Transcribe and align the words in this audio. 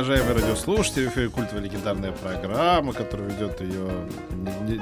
Уважаемые 0.00 0.34
радиослушатели. 0.34 1.08
Эфире 1.08 1.28
культовая 1.28 1.62
легендарная 1.62 2.12
программа, 2.12 2.92
которую 2.94 3.28
ведет 3.30 3.60
ее 3.60 3.90
не- 4.66 4.80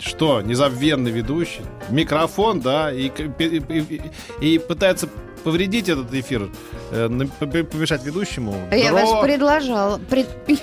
что, 0.00 0.40
незабвенный 0.42 1.12
ведущий. 1.12 1.60
Микрофон, 1.90 2.60
да, 2.60 2.90
и, 2.92 3.06
и- 3.38 4.00
и- 4.40 4.54
и 4.54 4.58
пытается 4.58 5.08
повредить 5.44 5.88
этот 5.88 6.12
эфир, 6.12 6.50
э, 6.90 7.08
помешать 7.38 8.04
ведущему. 8.04 8.56
Я 8.72 8.90
Дро- 8.90 8.92
вас. 8.94 9.22
Пред... 10.10 10.28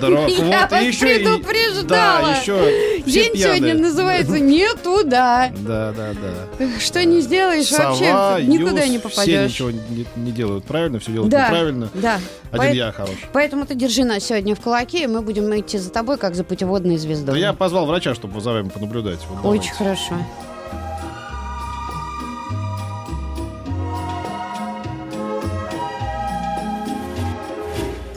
дро- 0.00 0.30
Я 0.30 0.60
вот, 0.62 0.70
вас 0.70 0.82
и 0.82 0.86
еще 0.86 1.16
и- 1.16 1.18
предупреждала. 1.24 2.22
Да, 2.22 2.36
еще 2.40 3.02
все 3.06 3.12
День 3.12 3.32
сегодня 3.36 3.60
пьяные. 3.60 3.74
называется 3.74 4.38
«Не 4.38 4.68
туда». 4.82 5.50
Да, 5.58 5.92
да, 5.92 6.12
да. 6.58 6.66
Что 6.80 7.04
не 7.04 7.20
сделаешь, 7.20 7.66
Сова, 7.66 7.90
вообще 7.90 8.44
никуда 8.46 8.82
Юс, 8.82 8.90
не 8.90 8.98
Все 8.98 9.08
попадешь. 9.08 9.50
ничего 9.50 9.70
не, 9.70 10.06
не 10.16 10.32
делают 10.32 10.64
правильно, 10.64 10.98
все 10.98 11.12
делают 11.12 11.30
Да, 11.30 11.46
неправильно. 11.46 11.88
да. 11.94 12.18
Один 12.52 12.58
Поэт- 12.60 12.74
я 12.76 12.92
хорош. 12.92 13.16
Поэтому 13.32 13.66
ты 13.66 13.74
держи 13.74 14.04
нас 14.04 14.24
сегодня 14.24 14.54
в 14.54 14.60
кулаке, 14.60 15.04
и 15.04 15.06
мы 15.06 15.20
будем 15.22 15.54
идти 15.58 15.78
за 15.78 15.90
тобой, 15.90 16.16
как 16.18 16.34
за 16.34 16.44
путеводной 16.44 16.96
звездой. 16.98 17.34
Да 17.34 17.38
я 17.38 17.52
позвал 17.52 17.86
врача, 17.86 18.14
чтобы 18.14 18.40
за 18.40 18.52
вами 18.52 18.68
понаблюдать. 18.68 19.18
Вот 19.28 19.38
Очень 19.44 19.70
давайте. 19.70 19.70
хорошо. 19.72 20.14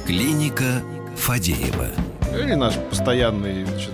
Клиника 0.05 0.81
Фадеева. 1.30 1.89
Или 2.33 2.55
наш 2.55 2.73
постоянный 2.89 3.63
значит, 3.63 3.91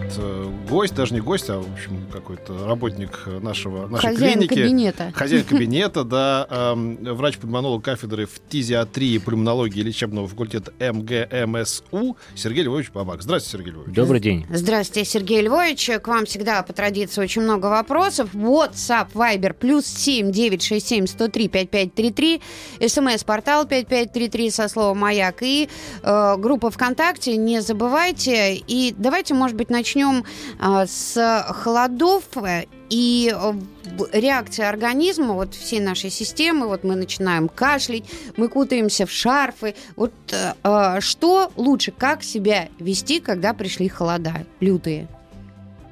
гость, 0.70 0.96
даже 0.96 1.14
не 1.14 1.20
гость, 1.20 1.50
а, 1.50 1.60
в 1.60 1.74
общем, 1.74 2.06
какой-то 2.12 2.66
работник 2.66 3.28
нашего, 3.42 3.88
нашей 3.88 4.14
Хозяин 4.14 4.40
клиники. 4.40 4.54
кабинета. 4.56 5.12
Хозяин 5.16 5.44
кабинета, 5.50 6.04
да, 6.04 6.48
эм, 6.50 6.98
врач-пульмонолог 7.02 7.84
кафедры 7.84 8.26
фтизиатрии 8.26 9.14
и 9.14 9.20
пульмонологии 9.20 9.82
лечебного 9.82 10.28
факультета 10.28 10.72
МГМСУ 10.80 12.18
Сергей 12.36 12.64
Львович 12.64 12.92
Бабак. 12.92 13.22
Здравствуйте, 13.22 13.58
Сергей 13.58 13.74
Львович. 13.74 13.96
Добрый 13.96 14.20
день. 14.20 14.46
Здравствуйте, 14.50 15.10
Сергей 15.10 15.42
Львович. 15.42 15.90
К 16.02 16.08
вам 16.08 16.26
всегда 16.26 16.62
по 16.64 16.74
традиции 16.74 17.22
очень 17.22 17.42
много 17.42 17.68
вопросов. 17.68 18.34
WhatsApp, 18.34 19.08
Viber, 19.14 19.54
плюс 19.54 19.86
7 19.86 20.32
967 20.32 21.08
103 21.08 21.48
5533. 21.48 22.42
СМС-портал 22.88 23.66
5533 23.66 24.50
со 24.52 24.68
словом 24.68 25.00
«Маяк». 25.00 25.42
И 25.42 25.70
э, 26.04 26.36
группа 26.38 26.70
ВКонтакте. 26.70 27.38
Не 27.38 27.62
забывайте. 27.62 28.56
И 28.56 28.94
давайте, 28.98 29.34
может 29.34 29.56
быть, 29.56 29.70
начнем 29.70 30.05
э, 30.14 30.86
с 30.88 31.46
холодов 31.50 32.24
и 32.90 33.34
э, 33.34 33.54
реакции 34.14 34.64
организма, 34.64 35.34
вот 35.34 35.54
всей 35.54 35.80
нашей 35.80 36.10
системы, 36.10 36.68
вот 36.68 36.84
мы 36.84 36.96
начинаем 36.96 37.50
кашлять, 37.50 38.06
мы 38.38 38.48
кутаемся 38.48 39.06
в 39.06 39.12
шарфы. 39.12 39.76
Вот 39.96 40.14
э, 40.32 40.54
э, 40.64 41.00
что 41.02 41.52
лучше, 41.56 41.92
как 41.92 42.24
себя 42.24 42.70
вести, 42.80 43.20
когда 43.20 43.54
пришли 43.54 43.88
холода 43.90 44.46
лютые? 44.60 45.08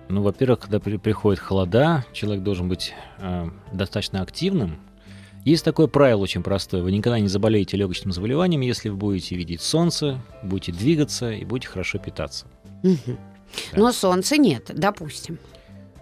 Ну, 0.10 0.22
во-первых, 0.22 0.60
когда 0.60 0.80
при- 0.80 0.98
приходят 0.98 1.40
холода, 1.40 2.06
человек 2.14 2.44
должен 2.44 2.70
быть 2.70 2.94
э, 3.20 3.50
достаточно 3.72 4.22
активным. 4.22 4.78
Есть 5.46 5.66
такое 5.66 5.88
правило 5.88 6.22
очень 6.22 6.42
простое. 6.42 6.84
Вы 6.84 6.92
никогда 6.92 7.20
не 7.20 7.28
заболеете 7.28 7.76
легочным 7.76 8.14
заболеванием, 8.14 8.62
если 8.62 8.90
вы 8.90 8.96
будете 8.96 9.36
видеть 9.36 9.62
солнце, 9.62 10.22
будете 10.42 10.72
двигаться 10.72 11.32
и 11.32 11.44
будете 11.44 11.68
хорошо 11.68 11.98
питаться. 11.98 12.46
Мгм. 12.84 13.18
Да. 13.72 13.80
Но 13.80 13.92
солнца 13.92 14.38
нет, 14.38 14.72
допустим. 14.74 15.38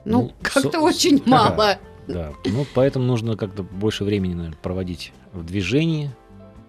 Ну, 0.05 0.21
Ну, 0.23 0.31
как-то 0.41 0.71
со- 0.71 0.79
очень 0.79 1.21
мало. 1.27 1.77
Да. 2.07 2.33
Ну, 2.45 2.65
поэтому 2.73 3.05
нужно 3.05 3.37
как-то 3.37 3.63
больше 3.63 4.03
времени 4.03 4.33
наверное, 4.33 4.57
проводить 4.61 5.13
в 5.33 5.43
движении, 5.45 6.11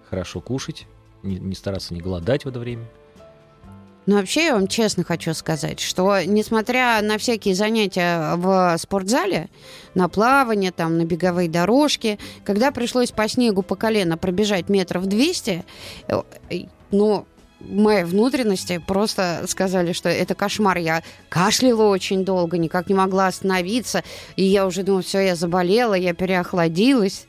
хорошо 0.08 0.40
кушать, 0.40 0.86
не, 1.22 1.36
не 1.36 1.54
стараться 1.54 1.94
не 1.94 2.00
голодать 2.00 2.44
в 2.44 2.48
это 2.48 2.58
время. 2.58 2.84
Но 4.04 4.16
вообще 4.16 4.46
я 4.46 4.54
вам 4.54 4.66
честно 4.66 5.04
хочу 5.04 5.32
сказать, 5.32 5.78
что 5.78 6.20
несмотря 6.24 7.00
на 7.02 7.18
всякие 7.18 7.54
занятия 7.54 8.34
в 8.34 8.76
спортзале, 8.78 9.48
на 9.94 10.08
плавание, 10.08 10.72
там, 10.72 10.98
на 10.98 11.04
беговые 11.04 11.48
дорожки, 11.48 12.18
когда 12.44 12.72
пришлось 12.72 13.12
по 13.12 13.28
снегу 13.28 13.62
по 13.62 13.76
колено 13.76 14.18
пробежать 14.18 14.68
метров 14.68 15.06
200, 15.06 15.64
э, 16.08 16.22
э, 16.50 16.56
ну, 16.90 17.26
мои 17.68 18.04
внутренности 18.04 18.78
просто 18.78 19.44
сказали, 19.46 19.92
что 19.92 20.08
это 20.08 20.34
кошмар. 20.34 20.78
Я 20.78 21.02
кашляла 21.28 21.88
очень 21.88 22.24
долго, 22.24 22.58
никак 22.58 22.88
не 22.88 22.94
могла 22.94 23.26
остановиться, 23.26 24.02
и 24.36 24.44
я 24.44 24.66
уже 24.66 24.82
думала, 24.82 25.02
все, 25.02 25.20
я 25.20 25.34
заболела, 25.34 25.94
я 25.94 26.14
переохладилась. 26.14 27.26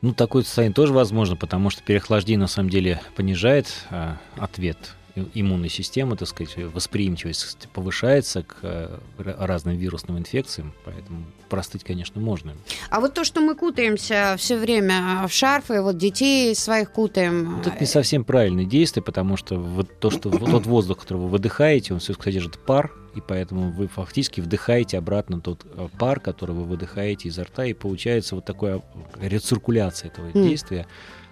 Ну, 0.00 0.14
такое 0.14 0.44
состояние 0.44 0.74
тоже 0.74 0.92
возможно, 0.92 1.34
потому 1.36 1.70
что 1.70 1.82
переохлаждение 1.82 2.38
на 2.38 2.46
самом 2.46 2.70
деле 2.70 3.00
понижает 3.16 3.66
а, 3.90 4.18
ответ 4.36 4.94
иммунной 5.34 5.68
системы, 5.68 6.16
так 6.16 6.28
сказать, 6.28 6.56
восприимчивость 6.56 7.68
повышается 7.72 8.42
к 8.42 8.56
э, 8.62 8.98
ра- 9.18 9.36
разным 9.46 9.76
вирусным 9.76 10.18
инфекциям, 10.18 10.72
поэтому 10.84 11.24
простыть, 11.48 11.84
конечно, 11.84 12.20
можно. 12.20 12.52
А 12.90 13.00
вот 13.00 13.14
то, 13.14 13.24
что 13.24 13.40
мы 13.40 13.54
кутаемся 13.54 14.34
все 14.38 14.56
время 14.56 15.26
в 15.26 15.32
шарфы, 15.32 15.80
вот 15.82 15.96
детей 15.96 16.54
своих 16.54 16.92
кутаем. 16.92 17.60
Это 17.60 17.76
не 17.80 17.86
совсем 17.86 18.24
правильное 18.24 18.64
действие, 18.64 19.02
потому 19.02 19.36
что 19.36 19.56
вот 19.56 19.98
то, 20.00 20.10
что 20.10 20.28
вот 20.30 20.50
тот 20.50 20.66
воздух, 20.66 20.98
который 21.00 21.18
вы 21.18 21.28
выдыхаете, 21.28 21.94
он 21.94 22.00
все 22.00 22.14
содержит 22.14 22.58
пар, 22.58 22.92
и 23.14 23.20
поэтому 23.20 23.70
вы 23.70 23.88
фактически 23.88 24.40
вдыхаете 24.40 24.98
обратно 24.98 25.40
тот 25.40 25.64
э, 25.64 25.88
пар, 25.98 26.20
который 26.20 26.54
вы 26.54 26.64
выдыхаете 26.64 27.28
изо 27.28 27.44
рта, 27.44 27.64
и 27.64 27.72
получается 27.72 28.34
вот 28.34 28.44
такая 28.44 28.82
рециркуляция 29.20 30.08
этого 30.10 30.26
М. 30.26 30.32
действия. 30.48 30.86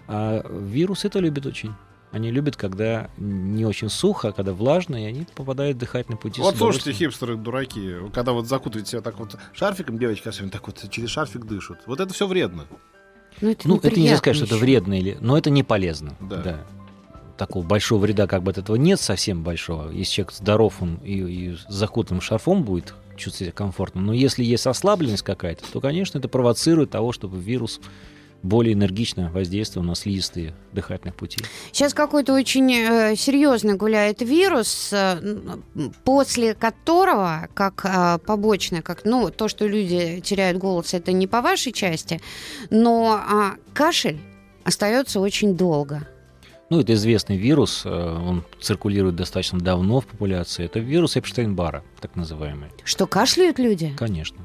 А 0.08 0.44
вирус 0.48 1.04
это 1.04 1.18
любит 1.18 1.46
очень. 1.46 1.74
Они 2.12 2.30
любят, 2.30 2.56
когда 2.56 3.10
не 3.18 3.66
очень 3.66 3.88
сухо, 3.88 4.28
а 4.28 4.32
когда 4.32 4.52
влажно, 4.52 4.96
и 4.96 5.06
они 5.06 5.26
попадают 5.34 5.76
в 5.76 5.80
дыхательные 5.80 6.18
пути. 6.18 6.40
с 6.40 6.44
Вот 6.44 6.56
слушайте, 6.56 6.92
хипстеры, 6.92 7.36
дураки, 7.36 7.94
когда 8.12 8.32
вот 8.32 8.46
закутываете 8.46 8.92
себя 8.92 9.00
так 9.02 9.18
вот 9.18 9.36
шарфиком, 9.52 9.98
девочки 9.98 10.28
особенно 10.28 10.50
так 10.50 10.66
вот 10.66 10.82
через 10.90 11.10
шарфик 11.10 11.44
дышат. 11.44 11.78
Вот 11.86 12.00
это 12.00 12.14
все 12.14 12.26
вредно. 12.26 12.66
Ну, 13.40 13.50
это, 13.50 13.68
Ну, 13.68 13.76
это 13.76 14.00
нельзя 14.00 14.16
сказать, 14.16 14.36
что 14.36 14.46
это 14.46 14.56
вредно, 14.56 14.98
или... 14.98 15.18
но 15.20 15.36
это 15.36 15.50
не 15.50 15.62
полезно. 15.62 16.16
Да. 16.20 16.64
Такого 17.36 17.66
большого 17.66 18.00
вреда 18.00 18.26
как 18.26 18.42
бы 18.42 18.50
от 18.50 18.58
этого 18.58 18.76
нет 18.76 18.98
совсем 18.98 19.42
большого. 19.42 19.90
Если 19.90 20.14
человек 20.14 20.32
здоров, 20.32 20.80
он 20.80 20.94
и, 21.04 21.18
и 21.18 21.56
с 21.56 21.66
закутанным 21.68 22.22
шарфом 22.22 22.62
будет 22.62 22.94
чувствовать 23.16 23.48
себя 23.48 23.52
комфортно. 23.52 24.00
Но 24.00 24.14
если 24.14 24.42
есть 24.42 24.66
ослабленность 24.66 25.22
какая-то, 25.22 25.64
то, 25.70 25.80
конечно, 25.80 26.18
это 26.18 26.28
провоцирует 26.28 26.90
того, 26.90 27.12
чтобы 27.12 27.38
вирус 27.38 27.80
более 28.42 28.74
энергично 28.74 29.30
воздействовал 29.30 29.86
на 29.86 29.94
слизистые 29.94 30.54
дыхательных 30.72 31.16
путей. 31.16 31.44
Сейчас 31.72 31.94
какой-то 31.94 32.34
очень 32.34 32.72
э, 32.72 33.16
серьезный 33.16 33.74
гуляет 33.74 34.22
вирус, 34.22 34.90
э, 34.92 35.58
после 36.04 36.54
которого, 36.54 37.48
как 37.54 37.84
э, 37.84 38.18
побочное, 38.24 38.82
как 38.82 39.04
ну 39.04 39.30
то, 39.30 39.48
что 39.48 39.66
люди 39.66 40.20
теряют 40.20 40.58
голос, 40.58 40.94
это 40.94 41.12
не 41.12 41.26
по 41.26 41.40
вашей 41.40 41.72
части, 41.72 42.20
но 42.70 43.20
а, 43.28 43.54
кашель 43.74 44.18
остается 44.64 45.20
очень 45.20 45.56
долго. 45.56 46.06
Ну, 46.68 46.80
это 46.80 46.94
известный 46.94 47.36
вирус, 47.36 47.82
э, 47.84 47.88
он 47.90 48.44
циркулирует 48.60 49.14
достаточно 49.14 49.60
давно 49.60 50.00
в 50.00 50.06
популяции. 50.06 50.64
Это 50.64 50.80
вирус 50.80 51.16
Эпштейн-Бара, 51.16 51.82
так 52.00 52.16
называемый. 52.16 52.70
Что 52.84 53.06
кашляют 53.06 53.60
люди? 53.60 53.94
Конечно. 53.96 54.38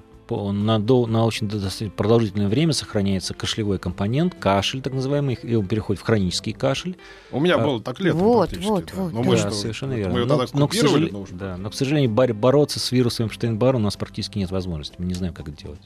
На, 0.51 0.79
дол- 0.79 1.07
на 1.07 1.25
очень 1.25 1.49
продолжительное 1.91 2.47
время 2.47 2.73
сохраняется 2.73 3.33
кашлевой 3.33 3.79
компонент, 3.79 4.35
кашль 4.39 4.81
так 4.81 4.93
называемый, 4.93 5.37
и 5.41 5.55
он 5.55 5.67
переходит 5.67 6.01
в 6.01 6.05
хронический 6.05 6.53
кашель. 6.53 6.97
У 7.31 7.39
меня 7.39 7.55
А, 7.55 7.59
было 7.59 7.81
так 7.81 7.99
летом 7.99 8.19
вот, 8.21 8.55
вот, 8.57 8.85
да. 8.85 8.91
вот, 9.01 9.13
Но 9.13 9.23
мы 9.23 9.31
да, 9.35 9.37
что, 9.37 9.51
совершенно 9.51 9.93
мы 9.93 9.99
верно. 9.99 10.17
ее 10.17 10.25
Но- 10.25 10.37
тогда 10.37 10.59
но, 10.59 10.67
к 10.67 10.73
сожалению, 10.73 11.11
но 11.13 11.25
да, 11.37 11.57
но, 11.57 11.69
к 11.69 11.73
сожалению, 11.75 12.09
бор- 12.11 12.33
бороться 12.33 12.79
с 12.79 12.91
вирусом 12.91 13.27
Эпштейн-Бара 13.27 13.75
у 13.75 13.79
нас 13.79 13.97
практически 13.97 14.37
нет 14.37 14.51
возможности. 14.51 14.95
Мы 14.97 15.05
не 15.05 15.13
знаем, 15.13 15.33
как 15.33 15.49
это 15.49 15.57
делать. 15.57 15.81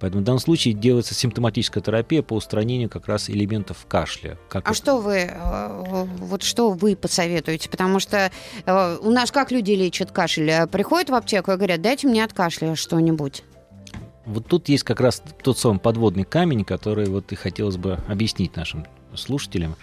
Поэтому 0.00 0.22
в 0.22 0.24
данном 0.24 0.38
случае 0.38 0.74
делается 0.74 1.12
симптоматическая 1.12 1.82
терапия 1.82 2.22
по 2.22 2.34
устранению 2.34 2.88
как 2.88 3.08
раз 3.08 3.28
элементов 3.28 3.84
кашля. 3.88 4.38
Как 4.48 4.64
А 4.64 4.68
вот- 4.68 4.76
что 4.76 4.98
вы, 4.98 5.28
э, 5.28 6.04
вот 6.20 6.44
что 6.44 6.70
вы 6.70 6.94
посоветуете? 6.94 7.68
Потому 7.68 7.98
что 7.98 8.30
э, 8.64 8.96
у 9.02 9.10
нас 9.10 9.32
как 9.32 9.50
люди 9.50 9.72
лечат 9.72 10.12
кашель? 10.12 10.68
Приходят 10.68 11.10
в 11.10 11.14
аптеку 11.14 11.50
и 11.50 11.56
говорят, 11.56 11.82
дайте 11.82 12.06
мне 12.06 12.22
от 12.22 12.32
кашля 12.32 12.76
что-нибудь. 12.76 13.42
Вот 14.28 14.46
тут 14.46 14.68
есть 14.68 14.84
как 14.84 15.00
раз 15.00 15.22
тот 15.42 15.58
самый 15.58 15.78
подводный 15.78 16.24
камень, 16.24 16.62
который 16.62 17.06
вот 17.06 17.32
и 17.32 17.34
хотелось 17.34 17.78
бы 17.78 17.98
объяснить 18.08 18.56
нашим 18.56 18.86
слушателям. 19.14 19.74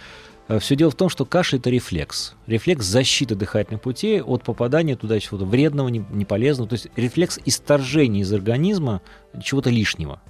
Все 0.60 0.76
дело 0.76 0.92
в 0.92 0.96
том, 0.96 1.10
что 1.10 1.26
кашель 1.26 1.58
это 1.58 1.72
рефлекс. 1.72 2.36
Рефлекс 2.46 2.86
защиты 2.86 3.34
дыхательных 3.34 3.82
путей 3.82 4.22
от 4.22 4.44
попадания 4.44 4.96
туда 4.96 5.20
чего-то 5.20 5.44
вредного, 5.46 5.88
не- 5.88 6.06
неполезного. 6.12 6.70
То 6.70 6.74
есть 6.74 6.88
рефлекс 6.96 7.40
исторжения 7.46 8.22
из 8.22 8.32
организма 8.32 9.02
чего-то 9.42 9.72
лишнего. 9.72 10.22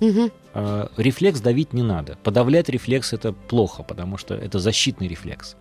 А, 0.54 0.90
Рефлекс 0.96 1.42
давить 1.42 1.74
не 1.74 1.84
надо. 1.84 2.18
Подавлять 2.24 2.70
рефлекс 2.70 3.12
это 3.12 3.34
плохо, 3.34 3.84
потому 3.84 4.18
что 4.18 4.36
это 4.36 4.58
защитный 4.60 5.10
рефлекс. 5.10 5.58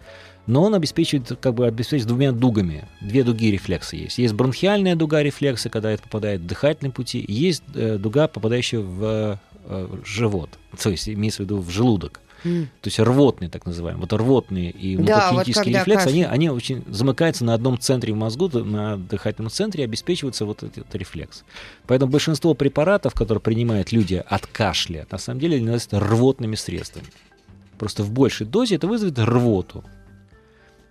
Но 0.47 0.63
он 0.63 0.75
обеспечивает, 0.75 1.37
как 1.41 1.55
бы 1.55 1.67
обеспечивает 1.67 2.07
двумя 2.07 2.31
дугами. 2.31 2.87
Две 3.01 3.25
дуги 3.25 3.51
рефлекса 3.51 3.97
есть. 3.97 4.19
Есть 4.19 4.35
бронхиальная 4.35 4.95
дуга 4.95 5.23
рефлекса, 5.23 5.69
когда 5.69 5.91
это 5.91 6.03
попадает 6.05 6.43
в 6.43 6.47
дыхательные 6.47 6.93
пути. 6.93 7.25
Есть 7.27 7.65
э, 7.75 7.97
дуга, 7.99 8.29
попадающая 8.29 8.81
в 8.81 9.41
э, 9.65 9.89
живот. 10.05 10.51
То 10.81 10.91
есть 10.91 11.09
имеется 11.09 11.43
в 11.43 11.47
виду 11.47 11.59
в 11.59 11.71
желудок. 11.71 12.21
М. 12.45 12.67
То 12.81 12.89
есть 12.89 12.99
рвотные, 12.99 13.51
так 13.51 13.67
называемые. 13.67 14.01
Вот 14.03 14.13
рвотные 14.13 14.71
и 14.71 14.97
Да, 14.97 15.03
вот 15.03 15.39
мукокинетический 15.39 15.73
когда 15.73 15.79
рефлекс, 15.81 16.07
они, 16.07 16.25
они 16.25 16.51
очень 16.51 16.85
замыкаются 16.89 17.45
на 17.45 17.55
одном 17.55 17.79
центре 17.79 18.13
в 18.13 18.17
мозгу, 18.17 18.49
на 18.49 18.97
дыхательном 18.97 19.51
центре, 19.51 19.83
и 19.83 19.87
обеспечивается 19.87 20.45
вот 20.45 20.63
этот 20.63 20.95
рефлекс. 20.95 21.45
Поэтому 21.87 22.13
большинство 22.13 22.55
препаратов, 22.55 23.15
которые 23.15 23.41
принимают 23.41 23.93
люди 23.93 24.23
от 24.27 24.47
кашля, 24.47 25.07
на 25.11 25.19
самом 25.19 25.41
деле 25.41 25.57
являются 25.59 25.99
рвотными 25.99 26.55
средствами. 26.55 27.07
Просто 27.79 28.03
в 28.03 28.11
большей 28.11 28.47
дозе 28.47 28.77
это 28.77 28.87
вызовет 28.87 29.19
рвоту. 29.19 29.85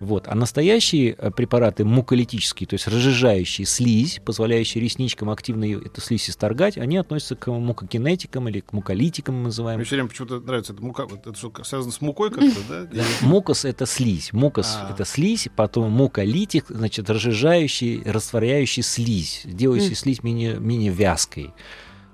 Вот. 0.04 0.28
А 0.28 0.34
настоящие 0.34 1.16
э, 1.16 1.30
препараты 1.30 1.84
муколитические, 1.86 2.66
то 2.66 2.74
есть 2.74 2.86
разжижающие 2.86 3.66
слизь, 3.66 4.20
позволяющие 4.22 4.82
ресничкам 4.84 5.30
активно 5.30 5.64
эту 5.64 6.00
слизь 6.02 6.28
исторгать, 6.28 6.76
они 6.76 6.98
относятся 6.98 7.36
к 7.36 7.50
мукокинетикам 7.50 8.48
или 8.50 8.60
к 8.60 8.74
муколитикам, 8.74 9.36
мы 9.36 9.44
называем. 9.44 9.78
Мне 9.78 9.86
все 9.86 9.96
время 9.96 10.10
почему-то 10.10 10.40
нравится 10.40 10.74
это 10.74 10.82
мука. 10.82 11.06
вот 11.06 11.26
Это 11.26 11.34
что, 11.34 11.50
связано 11.64 11.90
с 11.90 12.02
мукой 12.02 12.30
как-то, 12.30 12.60
да? 12.68 13.02
Мукос 13.22 13.64
это 13.64 13.86
слизь. 13.86 14.32
Мукос 14.34 14.76
А. 14.78 14.92
это 14.92 15.06
слизь, 15.06 15.48
потом 15.56 15.90
муколитик, 15.90 16.66
значит, 16.68 17.08
разжижающий, 17.08 18.02
растворяющий 18.04 18.82
слизь, 18.82 19.42
делающий 19.46 19.94
слизь 19.94 20.22
менее, 20.22 20.58
менее 20.58 20.92
вязкой. 20.92 21.52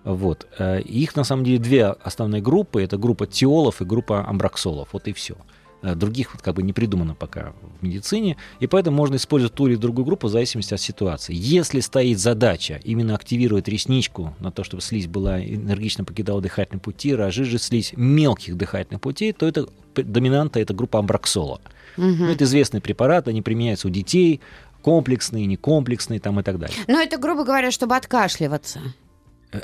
Вот. 0.04 0.46
Э, 0.58 0.80
Их 0.80 1.16
на 1.16 1.24
самом 1.24 1.44
деле 1.44 1.58
две 1.58 1.86
основные 1.86 2.40
группы. 2.40 2.82
Это 2.82 2.96
группа 2.96 3.26
тиолов 3.26 3.82
и 3.82 3.84
группа 3.84 4.26
амбраксолов. 4.26 4.90
Вот 4.92 5.08
и 5.08 5.12
все. 5.12 5.34
Других 5.82 6.34
вот 6.34 6.42
как 6.42 6.54
бы 6.54 6.62
не 6.62 6.72
придумано 6.72 7.14
пока 7.14 7.54
в 7.80 7.82
медицине, 7.82 8.36
и 8.58 8.66
поэтому 8.66 8.96
можно 8.96 9.16
использовать 9.16 9.54
ту 9.54 9.66
или 9.66 9.76
другую 9.76 10.04
группу 10.04 10.26
в 10.26 10.30
зависимости 10.30 10.74
от 10.74 10.80
ситуации. 10.80 11.34
Если 11.34 11.80
стоит 11.80 12.18
задача 12.18 12.80
именно 12.84 13.14
активировать 13.14 13.66
ресничку 13.66 14.34
на 14.40 14.50
то, 14.52 14.62
чтобы 14.62 14.82
слизь 14.82 15.06
была 15.06 15.42
энергично 15.42 16.04
покидала 16.04 16.42
дыхательные 16.42 16.80
пути, 16.80 17.14
разжижить 17.14 17.62
слизь 17.62 17.92
мелких 17.96 18.56
дыхательных 18.56 19.00
путей, 19.00 19.32
то 19.32 19.46
это 19.46 19.68
доминанта 19.94 20.60
это 20.60 20.74
группа 20.74 20.98
амбраксола. 20.98 21.60
Мгм. 21.96 22.26
Ну, 22.26 22.30
это 22.30 22.44
известный 22.44 22.80
препарат, 22.80 23.28
они 23.28 23.42
применяются 23.42 23.88
у 23.88 23.90
детей, 23.90 24.40
комплексные, 24.82 25.46
некомплексные 25.46 26.20
там 26.20 26.40
и 26.40 26.42
так 26.42 26.58
далее. 26.58 26.76
Ну, 26.88 26.98
это, 27.00 27.18
грубо 27.18 27.44
говоря, 27.44 27.70
чтобы 27.70 27.96
откашливаться. 27.96 28.80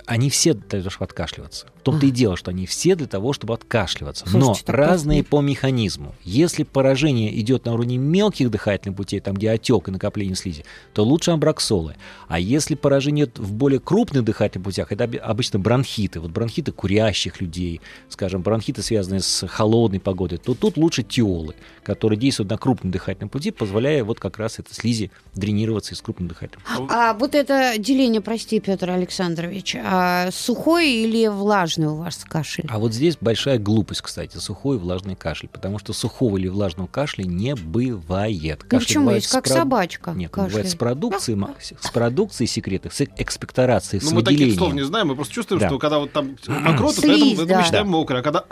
Они 0.07 0.31
все 0.31 0.55
для 0.55 0.63
того, 0.81 0.91
чтобы 0.91 1.05
откашливаться. 1.05 1.67
В 1.77 1.83
том-то 1.83 2.07
и 2.07 2.11
дело, 2.11 2.37
что 2.37 2.51
они 2.51 2.67
все 2.67 2.97
для 2.97 3.07
того, 3.07 3.33
чтобы 3.33 3.55
откашливаться. 3.55 4.25
Но 4.33 4.47
Слушайте, 4.47 4.67
так 4.67 4.75
разные 4.77 5.23
просто- 5.23 5.31
по 5.31 5.41
механизму. 5.41 6.15
Если 6.25 6.65
поражение 6.65 7.39
идет 7.41 7.65
на 7.67 7.75
уровне 7.75 7.97
мелких 7.97 8.51
дыхательных 8.51 8.97
путей, 8.97 9.21
там, 9.21 9.35
где 9.37 9.51
отек 9.51 9.87
и 9.87 9.93
накопление 9.93 10.35
слизи, 10.35 10.65
то 10.93 11.05
лучше 11.05 11.31
амбраксолы. 11.31 11.95
А 12.27 12.41
если 12.41 12.75
поражение 12.75 13.27
идет 13.27 13.39
в 13.39 13.53
более 13.53 13.79
крупных 13.79 14.25
дыхательных 14.25 14.65
путях, 14.65 14.91
это 14.91 15.05
обычно 15.23 15.61
бронхиты. 15.61 16.19
Вот 16.19 16.33
бронхиты 16.33 16.73
курящих 16.73 17.41
людей, 17.41 17.81
скажем, 18.09 18.43
бронхиты, 18.43 18.83
связанные 18.83 19.21
с 19.21 19.47
холодной 19.47 20.01
погодой, 20.01 20.39
то 20.39 20.55
тут 20.55 20.77
лучше 20.77 21.05
тиолы, 21.05 21.55
которые 21.85 22.19
действуют 22.19 22.51
на 22.51 22.59
крупном 22.59 22.91
дыхательном 22.91 23.29
пути, 23.29 23.53
позволяя 23.53 24.03
вот 24.03 24.19
как 24.19 24.39
раз 24.39 24.59
этой 24.59 24.75
слизи 24.75 25.13
дренироваться 25.35 25.95
из 25.95 26.01
крупных 26.01 26.31
дыхательных 26.31 26.67
путей. 26.67 26.87
А 26.91 27.15
вот 27.15 27.37
это 27.37 27.75
деление, 27.79 28.21
прости, 28.21 28.59
Петр 28.59 28.91
Александрович, 28.91 29.76
а 29.85 30.31
сухой 30.33 30.91
или 30.91 31.27
влажный 31.29 31.87
у 31.89 31.97
вас 31.97 32.25
кашель? 32.29 32.65
А 32.69 32.79
вот 32.79 32.93
здесь 32.93 33.17
большая 33.21 33.59
глупость, 33.59 34.01
кстати, 34.03 34.37
сухой 34.39 34.77
и 34.77 34.79
влажный 34.79 35.17
кашель, 35.17 35.49
потому 35.49 35.79
что 35.79 35.93
сухого 35.93 36.37
или 36.37 36.49
влажного 36.49 36.87
кашля 36.87 37.25
не 37.25 37.55
бывает. 37.55 38.61
Ну, 38.63 38.69
Кашель 38.69 38.87
почему? 38.87 39.05
бывает 39.05 39.23
Есть 39.23 39.31
с 39.31 39.35
как 39.35 39.45
про- 39.45 39.53
собачка 39.55 40.11
Нет, 40.13 40.33
он 40.37 40.47
бывает 40.47 40.69
с 40.69 41.29
ма- 41.35 41.55
с 41.81 41.91
продукцией 41.91 42.49
секретов, 42.49 42.95
с 42.95 43.03
экспекторацией, 43.17 44.01
Ну, 44.03 44.11
с 44.11 44.13
мы 44.13 44.23
таких 44.23 44.55
слов 44.55 44.73
не 44.73 44.85
знаем, 44.85 45.09
мы 45.09 45.15
просто 45.17 45.33
чувствуем, 45.35 45.61
Да. 45.61 45.69
что 45.69 45.79
когда 45.79 45.99
вот 45.99 46.13
там 46.13 46.37
мокрота, 46.47 46.95
то 46.97 47.01
Слизь, 47.03 47.35
это, 47.39 47.47
да. 47.47 47.59
мы 47.59 47.65
считаем 47.65 47.87
Да. 47.87 47.91
мокрое, 47.91 48.21
а 48.21 48.23
когда 48.23 48.45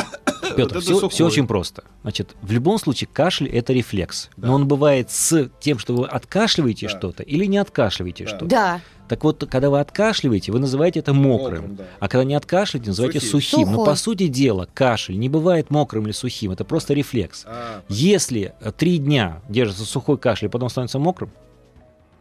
Петр, 0.57 0.75
вот 0.75 0.83
все, 0.85 1.01
сухое. 1.01 1.27
очень 1.27 1.47
просто. 1.47 1.85
Значит, 2.03 2.35
в 2.43 2.53
любом 2.53 2.79
случае 2.79 3.09
кашель 3.13 3.49
это 3.49 3.73
рефлекс. 3.73 4.31
Да. 4.37 4.49
Но 4.49 4.55
он 4.55 4.69
бывает 4.69 5.11
с 5.11 5.49
тем, 5.61 5.79
что 5.79 5.95
вы 5.95 6.07
откашливаете 6.07 6.87
Да. 6.89 6.97
что-то 6.97 7.23
или 7.23 7.45
не 7.47 7.59
откашливаете 7.59 8.25
Да. 8.25 8.29
что-то. 8.31 8.47
Да. 8.47 8.81
Так 9.09 9.23
вот, 9.23 9.47
когда 9.51 9.69
вы 9.69 9.81
откашливаете, 9.81 10.51
вы 10.51 10.59
называете 10.61 11.01
это 11.01 11.13
мокрым. 11.13 11.61
Мокрым, 11.63 11.77
да. 11.77 11.85
А 12.01 12.09
когда 12.09 12.25
не 12.25 12.35
откашливаете, 12.35 12.91
называете 12.91 13.21
Сухим. 13.21 13.41
сухим. 13.41 13.67
Но 13.67 13.73
Сухой. 13.73 13.87
по 13.87 13.95
сути 13.97 14.27
дела, 14.29 14.67
кашель 14.73 15.19
не 15.19 15.29
бывает 15.29 15.71
мокрым 15.71 16.05
или 16.05 16.13
сухим. 16.13 16.53
Это 16.53 16.65
просто 16.65 16.95
рефлекс. 16.95 17.45
А, 17.47 17.83
Если 17.91 18.55
э, 18.61 18.73
три 18.73 18.97
дня 18.99 19.43
держится 19.49 19.85
сухой 19.85 20.17
кашель, 20.17 20.49
потом 20.49 20.71
становится 20.71 20.99
мокрым, 20.99 21.31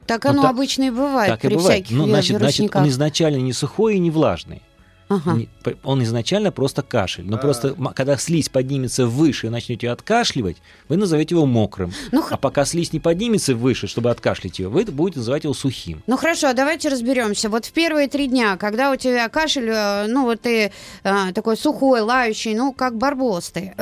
Так 0.05 0.25
Ну, 0.25 0.31
оно 0.31 0.41
так- 0.41 0.51
обычно 0.51 0.83
и 0.83 0.89
бывает 0.89 1.29
так 1.29 1.45
и 1.45 1.47
при 1.47 1.55
бывает. 1.55 1.85
всяких 1.85 1.95
Ну, 1.97 2.05
значит, 2.07 2.35
значит, 2.37 2.59
вирусниках. 2.59 2.81
он 2.81 2.89
изначально 2.89 3.37
не 3.37 3.53
сухой 3.53 3.95
и 3.95 3.99
не 3.99 4.11
влажный. 4.11 4.61
Ага. 5.09 5.37
Он 5.83 6.01
изначально 6.03 6.51
просто 6.51 6.81
кашель. 6.81 7.25
Но 7.25 7.37
А. 7.37 7.39
просто, 7.39 7.75
когда 7.95 8.17
слизь 8.17 8.49
поднимется 8.49 9.05
выше 9.05 9.47
и 9.47 9.49
начнете 9.49 9.89
откашливать, 9.89 10.57
вы 10.89 10.97
назовете 10.97 11.35
его 11.35 11.45
мокрым. 11.45 11.91
Ну, 12.11 12.21
х- 12.21 12.35
А 12.35 12.37
пока 12.37 12.65
слизь 12.65 12.93
не 12.93 12.99
поднимется 12.99 13.53
выше, 13.55 13.87
чтобы 13.87 14.09
откашлять 14.09 14.59
ее, 14.59 14.69
вы 14.69 14.85
будете 14.85 15.19
называть 15.19 15.43
его 15.43 15.53
сухим. 15.53 16.01
Ну 16.07 16.17
хорошо, 16.17 16.47
а 16.49 16.53
давайте 16.53 16.89
разберемся. 16.89 17.49
Вот 17.49 17.65
в 17.65 17.71
первые 17.73 18.07
три 18.07 18.27
дня, 18.27 18.57
когда 18.57 18.91
у 18.91 18.95
тебя 18.95 19.29
кашель, 19.29 19.69
э, 19.69 20.07
ну 20.07 20.23
вот 20.23 20.41
ты 20.41 20.71
э, 21.03 21.31
такой 21.33 21.57
сухой, 21.57 22.01
лающий, 22.01 22.55
ну 22.55 22.73
как 22.73 22.97
барбос 22.97 23.49
ты, 23.51 23.73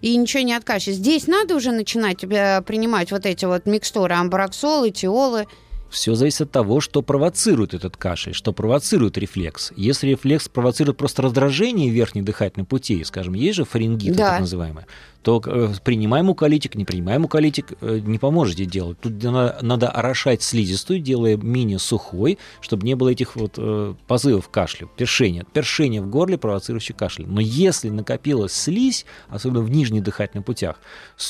и 0.00 0.16
ничего 0.16 0.42
не 0.42 0.54
откашляешь. 0.54 0.98
Здесь 0.98 1.26
надо 1.26 1.54
уже 1.56 1.72
начинать 1.72 2.22
э, 2.24 2.62
принимать 2.66 3.10
вот 3.10 3.26
эти 3.26 3.44
вот 3.44 3.66
микстуры, 3.66 4.14
амбараксолы, 4.14 4.90
тиолы. 4.90 5.46
Все 5.94 6.16
зависит 6.16 6.40
от 6.40 6.50
того, 6.50 6.80
что 6.80 7.02
провоцирует 7.02 7.72
этот 7.72 7.96
кашель, 7.96 8.34
что 8.34 8.52
провоцирует 8.52 9.16
рефлекс. 9.16 9.72
Если 9.76 10.08
рефлекс 10.08 10.48
провоцирует 10.48 10.96
просто 10.98 11.22
раздражение 11.22 11.88
верхних 11.88 12.24
дыхательных 12.24 12.66
путей, 12.66 13.04
скажем, 13.04 13.34
есть 13.34 13.54
же 13.54 13.64
фарингиты, 13.64 14.18
Да. 14.18 14.30
так 14.32 14.40
называемые, 14.40 14.88
то 15.22 15.40
э, 15.46 15.68
принимаем 15.84 16.26
муколитик, 16.26 16.74
не 16.74 16.84
принимаем 16.84 17.22
муколитик, 17.22 17.74
э, 17.80 18.00
не 18.04 18.18
поможете 18.18 18.64
делать. 18.64 18.98
Тут 19.00 19.22
надо, 19.22 19.56
надо 19.62 19.88
орошать 19.88 20.42
слизистую, 20.42 20.98
делая 20.98 21.36
менее 21.36 21.78
сухой, 21.78 22.38
чтобы 22.60 22.84
не 22.84 22.96
было 22.96 23.10
этих 23.10 23.36
вот 23.36 23.54
э, 23.56 23.94
позывов 24.08 24.48
кашля, 24.48 24.88
першения. 24.96 25.46
Першение 25.52 26.02
в 26.02 26.08
горле, 26.10 26.36
провоцирующий 26.38 26.96
кашель. 26.96 27.26
Но 27.28 27.40
если 27.40 27.88
накопилась 27.88 28.52
слизь, 28.52 29.06
особенно 29.28 29.60
в 29.60 29.70
нижних 29.70 30.02
дыхательных 30.02 30.44
путях, 30.44 30.80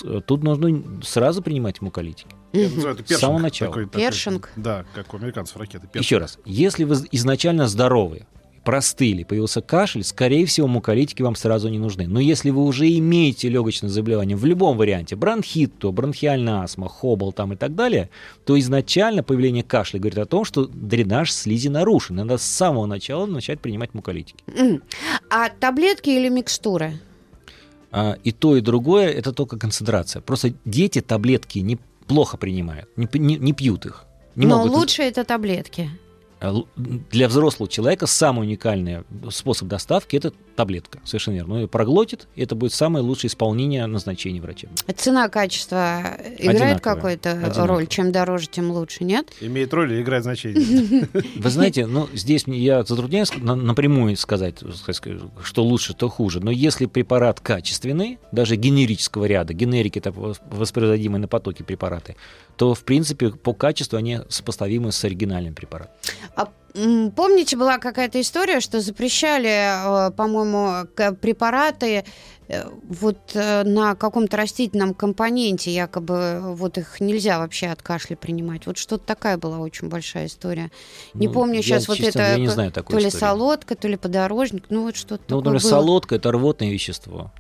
э, 0.04 0.22
тут 0.26 0.42
нужно 0.42 1.02
сразу 1.04 1.42
принимать 1.42 1.82
муколитики. 1.82 2.34
Я 2.54 2.68
называю 2.70 2.94
это 2.94 3.02
С 3.04 3.06
першинг. 3.06 3.20
самого 3.20 3.38
начала. 3.38 3.70
Такой- 3.70 3.84
такой- 3.86 4.00
Першинг. 4.00 4.50
Да, 4.56 4.84
как 4.94 5.12
у 5.14 5.16
американцев 5.16 5.56
ракеты. 5.56 5.86
першинг. 5.86 6.04
Еще 6.04 6.18
раз, 6.18 6.38
если 6.44 6.84
вы 6.84 6.96
изначально 7.12 7.68
здоровы, 7.68 8.26
простыли, 8.64 9.24
появился 9.24 9.60
кашель, 9.60 10.02
скорее 10.04 10.46
всего, 10.46 10.66
муколитики 10.66 11.20
вам 11.20 11.36
сразу 11.36 11.68
не 11.68 11.78
нужны. 11.78 12.06
Но 12.06 12.18
если 12.18 12.48
вы 12.48 12.62
уже 12.64 12.88
имеете 12.96 13.50
легочное 13.50 13.90
заболевание 13.90 14.38
в 14.38 14.44
любом 14.46 14.78
варианте, 14.78 15.16
бронхит, 15.16 15.76
то 15.78 15.92
бронхиальная 15.92 16.62
астма, 16.62 16.88
хобл 16.88 17.32
там 17.34 17.52
и 17.52 17.56
так 17.56 17.74
далее, 17.74 18.08
то 18.46 18.58
изначально 18.58 19.22
появление 19.22 19.62
кашля 19.62 19.98
говорит 19.98 20.18
о 20.18 20.24
том, 20.24 20.46
что 20.46 20.64
дренаж 20.64 21.30
слизи 21.30 21.68
нарушен. 21.68 22.16
Надо 22.16 22.38
с 22.38 22.42
самого 22.42 22.86
начала 22.86 23.26
начать 23.26 23.60
принимать 23.60 23.92
муколитики. 23.92 24.42
А 25.28 25.50
таблетки 25.50 26.08
или 26.08 26.30
микстуры? 26.30 26.94
А, 27.92 28.16
и 28.24 28.32
то, 28.32 28.56
и 28.56 28.60
другое– 28.62 29.08
это 29.10 29.32
только 29.32 29.58
концентрация. 29.58 30.20
Просто 30.22 30.54
дети 30.64 31.00
таблетки 31.02 31.58
неплохо 32.04 32.36
принимают, 32.36 32.88
не, 32.96 33.08
не- 33.18 33.36
не 33.38 33.52
пьют 33.52 33.86
их. 33.86 34.04
Не 34.34 34.46
Но 34.46 34.58
могут 34.58 34.72
лучше 34.72 35.02
это 35.02 35.24
таблетки. 35.24 35.90
Л- 36.40 36.68
Для 36.76 37.28
взрослого 37.28 37.68
человека 37.70 38.06
самый 38.06 38.42
уникальный 38.46 39.04
способ 39.30 39.68
доставки– 39.68 40.16
это 40.18 40.32
таблетка. 40.54 41.00
Совершенно 41.04 41.34
верно. 41.34 41.54
Он 41.54 41.60
ее 41.62 41.68
проглотит, 41.68 42.26
и 42.34 42.42
это 42.42 42.54
будет 42.54 42.72
самое 42.72 43.04
лучшее 43.04 43.28
исполнение 43.28 43.86
назначения 43.86 44.40
врача. 44.40 44.68
Цена, 44.96 45.28
качество 45.28 46.02
играет 46.38 46.80
какую-то 46.80 47.52
роль? 47.66 47.86
Чем 47.86 48.12
дороже, 48.12 48.46
тем 48.46 48.70
лучше, 48.70 49.04
нет? 49.04 49.26
Имеет 49.40 49.72
роль 49.74 49.92
или 49.92 50.02
играет 50.02 50.24
значение. 50.24 51.08
Вы 51.36 51.50
знаете, 51.50 51.86
ну, 51.86 52.08
здесь 52.12 52.44
я 52.46 52.82
затрудняюсь 52.84 53.30
на- 53.36 53.56
напрямую 53.56 54.16
сказать, 54.16 54.56
что 55.42 55.64
лучше, 55.64 55.92
что 55.92 56.08
хуже. 56.08 56.40
Но 56.40 56.50
если 56.50 56.86
препарат 56.86 57.40
качественный, 57.40 58.18
даже 58.32 58.56
генерического 58.56 59.24
ряда, 59.26 59.52
генерики– 59.54 59.98
это 60.00 60.10
вос- 60.10 60.40
воспроизводимые 60.50 61.20
на 61.20 61.28
потоке 61.28 61.64
препараты, 61.64 62.16
то, 62.56 62.74
в 62.74 62.84
принципе, 62.84 63.30
по 63.30 63.52
качеству 63.54 63.96
они 63.98 64.20
сопоставимы 64.28 64.92
с 64.92 65.04
оригинальным 65.04 65.54
препаратом. 65.54 65.92
А, 66.36 66.48
помните, 66.74 67.56
была 67.56 67.78
какая-то 67.78 68.20
история, 68.20 68.60
что 68.60 68.80
запрещали, 68.80 70.08
э, 70.08 70.10
по-моему, 70.12 70.86
препараты 71.20 72.04
э, 72.48 72.64
вот 72.88 73.18
э, 73.34 73.62
на 73.64 73.94
каком-то 73.94 74.36
растительном 74.36 74.92
компоненте 74.94 75.70
якобы 75.72 76.40
вот 76.54 76.76
их 76.78 77.00
нельзя 77.00 77.38
вообще 77.38 77.68
от 77.68 77.82
кашля 77.82 78.16
принимать. 78.16 78.66
Вот 78.66 78.76
что-то 78.76 79.06
такая 79.06 79.38
была 79.38 79.58
очень 79.58 79.88
большая 79.88 80.26
история. 80.26 80.70
Не 81.14 81.28
Ну, 81.28 81.32
помню 81.32 81.62
сейчас 81.62 81.86
вот 81.88 81.96
честно, 81.96 82.20
это 82.20 82.32
я 82.32 82.38
не 82.38 82.48
знаю 82.48 82.70
то 82.70 82.82
такой 82.82 83.00
ли 83.00 83.08
истории. 83.08 83.20
солодка, 83.20 83.74
то 83.76 83.88
ли 83.88 83.96
подорожник, 83.96 84.64
ну 84.68 84.82
вот 84.82 84.96
что-то 84.96 85.22
Ну, 85.28 85.36
например, 85.36 85.60
было. 85.62 85.70
солодка 85.70 86.16
это 86.16 86.32
рвотное 86.32 86.70
вещество. 86.70 87.32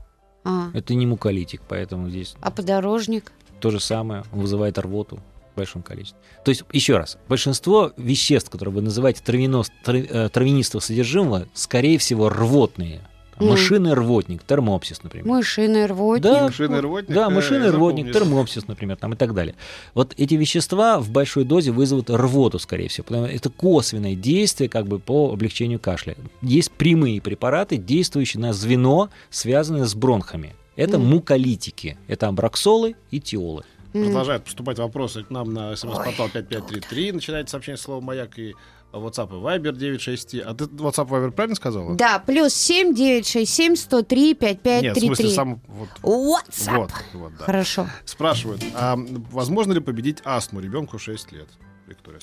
А, 0.44 0.68
Это 0.74 0.94
не 0.94 1.06
муколитик, 1.06 1.62
поэтому 1.68 2.08
здесь 2.10 2.34
а 2.40 2.50
подорожник? 2.50 3.32
то 3.60 3.70
же 3.70 3.80
самое, 3.80 4.24
он 4.32 4.40
вызывает 4.40 4.78
рвоту 4.78 5.20
в 5.54 5.56
большом 5.56 5.82
количестве. 5.82 6.18
То 6.44 6.50
есть, 6.50 6.64
еще 6.72 6.96
раз, 6.98 7.16
большинство 7.28 7.92
веществ, 7.96 8.50
которые 8.50 8.74
вы 8.74 8.82
называете 8.82 9.22
травяно- 9.24 9.64
трав- 9.84 10.06
э, 10.10 10.28
травянистого 10.28 10.80
содержимого, 10.80 11.46
скорее 11.54 11.98
всего, 11.98 12.28
рвотные. 12.28 13.00
Там 13.36 13.46
Мгм. 13.48 13.54
Мышиный 13.54 13.92
рвотник, 13.94 14.44
термопсис, 14.44 15.02
например. 15.02 15.26
Мышиный 15.26 15.86
рвотник. 15.86 16.22
Да, 16.22 16.44
Мышиный 16.44 16.78
рвотник. 16.80 17.12
Да, 17.14 17.26
э, 17.26 17.30
мышиный 17.30 17.70
рвотник, 17.70 18.12
термопсис, 18.12 18.68
например, 18.68 18.96
там 18.96 19.14
и 19.14 19.16
так 19.16 19.34
далее. 19.34 19.56
Вот 19.92 20.14
эти 20.16 20.34
вещества 20.34 21.00
в 21.00 21.10
большой 21.10 21.44
дозе 21.44 21.72
вызовут 21.72 22.10
рвоту, 22.10 22.60
скорее 22.60 22.88
всего, 22.88 23.04
потому 23.04 23.26
что 23.26 23.34
это 23.34 23.50
косвенное 23.50 24.14
действие 24.14 24.68
как 24.68 24.86
бы 24.86 25.00
по 25.00 25.32
облегчению 25.32 25.80
кашля. 25.80 26.14
Есть 26.42 26.70
прямые 26.70 27.20
препараты, 27.20 27.76
действующие 27.76 28.40
на 28.40 28.52
звено, 28.52 29.10
связанное 29.30 29.84
с 29.86 29.96
бронхами. 29.96 30.54
Это 30.76 30.98
Мгм. 30.98 31.08
муколитики, 31.08 31.98
это 32.06 32.28
амброксолы 32.28 32.94
и 33.10 33.18
тиолы. 33.20 33.64
М. 33.94 34.04
Продолжают 34.06 34.44
поступать 34.44 34.78
вопросы 34.78 35.22
к 35.24 35.30
нам 35.30 35.52
на 35.54 35.74
смс-портал 35.76 36.28
5533. 36.28 37.12
Начинается 37.12 37.52
сообщение 37.52 37.78
слова 37.78 38.00
«Маяк» 38.00 38.38
и 38.38 38.54
WhatsApp 38.92 39.28
и 39.30 39.40
Viber 39.42 39.72
967. 39.76 40.42
А 40.44 40.54
ты 40.54 40.64
WhatsApp 40.64 41.06
и 41.06 41.10
Viber 41.10 41.30
правильно 41.30 41.54
сказала? 41.56 41.94
Да, 41.96 42.18
плюс 42.18 42.54
7 42.54 42.94
967 42.94 43.76
103 43.76 44.34
5533. 44.34 44.82
Нет, 44.82 44.96
в 44.96 45.00
смысле 45.00 45.30
сам... 45.30 45.60
Вот, 45.68 45.88
WhatsApp. 46.02 46.76
вот, 46.76 46.90
вот, 47.14 47.32
да. 47.38 47.44
Хорошо. 47.44 47.86
Спрашивают, 48.04 48.62
а 48.74 48.96
возможно 49.30 49.72
ли 49.72 49.80
победить 49.80 50.18
астму 50.24 50.60
ребенку 50.60 50.98
6 50.98 51.32
лет? 51.32 51.48
Виктория. 51.86 52.20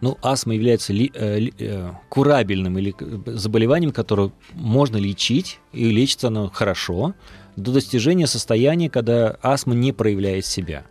Ну, 0.00 0.18
астма 0.22 0.54
является 0.54 0.92
ли- 0.92 1.10
э, 1.14 1.38
ли- 1.38 1.54
э, 1.58 1.90
курабельным 2.10 2.78
или 2.78 2.90
к- 2.90 3.04
заболеванием, 3.38 3.92
которое 3.92 4.32
можно 4.52 4.96
лечить, 4.98 5.60
и 5.72 5.88
лечится 5.90 6.28
оно 6.28 6.50
хорошо, 6.50 7.14
до 7.56 7.70
достижения 7.72 8.26
состояния, 8.26 8.90
когда 8.90 9.38
астма 9.40 9.74
не 9.74 9.92
проявляет 9.92 10.44
себя. 10.44 10.84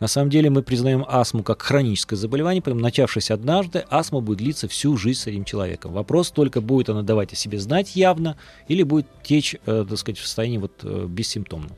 На 0.00 0.08
самом 0.08 0.30
деле 0.30 0.48
мы 0.48 0.62
признаем 0.62 1.04
астму 1.06 1.42
как 1.42 1.60
хроническое 1.60 2.18
заболевание, 2.18 2.62
поэтому 2.62 2.80
начавшись 2.80 3.30
однажды, 3.30 3.84
астма 3.90 4.22
будет 4.22 4.38
длиться 4.38 4.66
всю 4.66 4.96
жизнь 4.96 5.20
с 5.20 5.26
этим 5.26 5.44
человеком. 5.44 5.92
Вопрос 5.92 6.30
только, 6.30 6.62
будет 6.62 6.88
она 6.88 7.02
давать 7.02 7.34
о 7.34 7.36
себе 7.36 7.58
знать 7.58 7.94
явно, 7.94 8.38
или 8.66 8.82
будет 8.82 9.06
течь, 9.22 9.56
э, 9.66 9.84
так 9.86 9.98
сказать, 9.98 10.18
в 10.18 10.22
состоянии 10.22 10.56
вот, 10.56 10.72
э, 10.84 11.06
бессимптомном. 11.06 11.72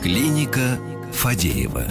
Клиника 0.00 0.78
Фадеева. 1.12 1.86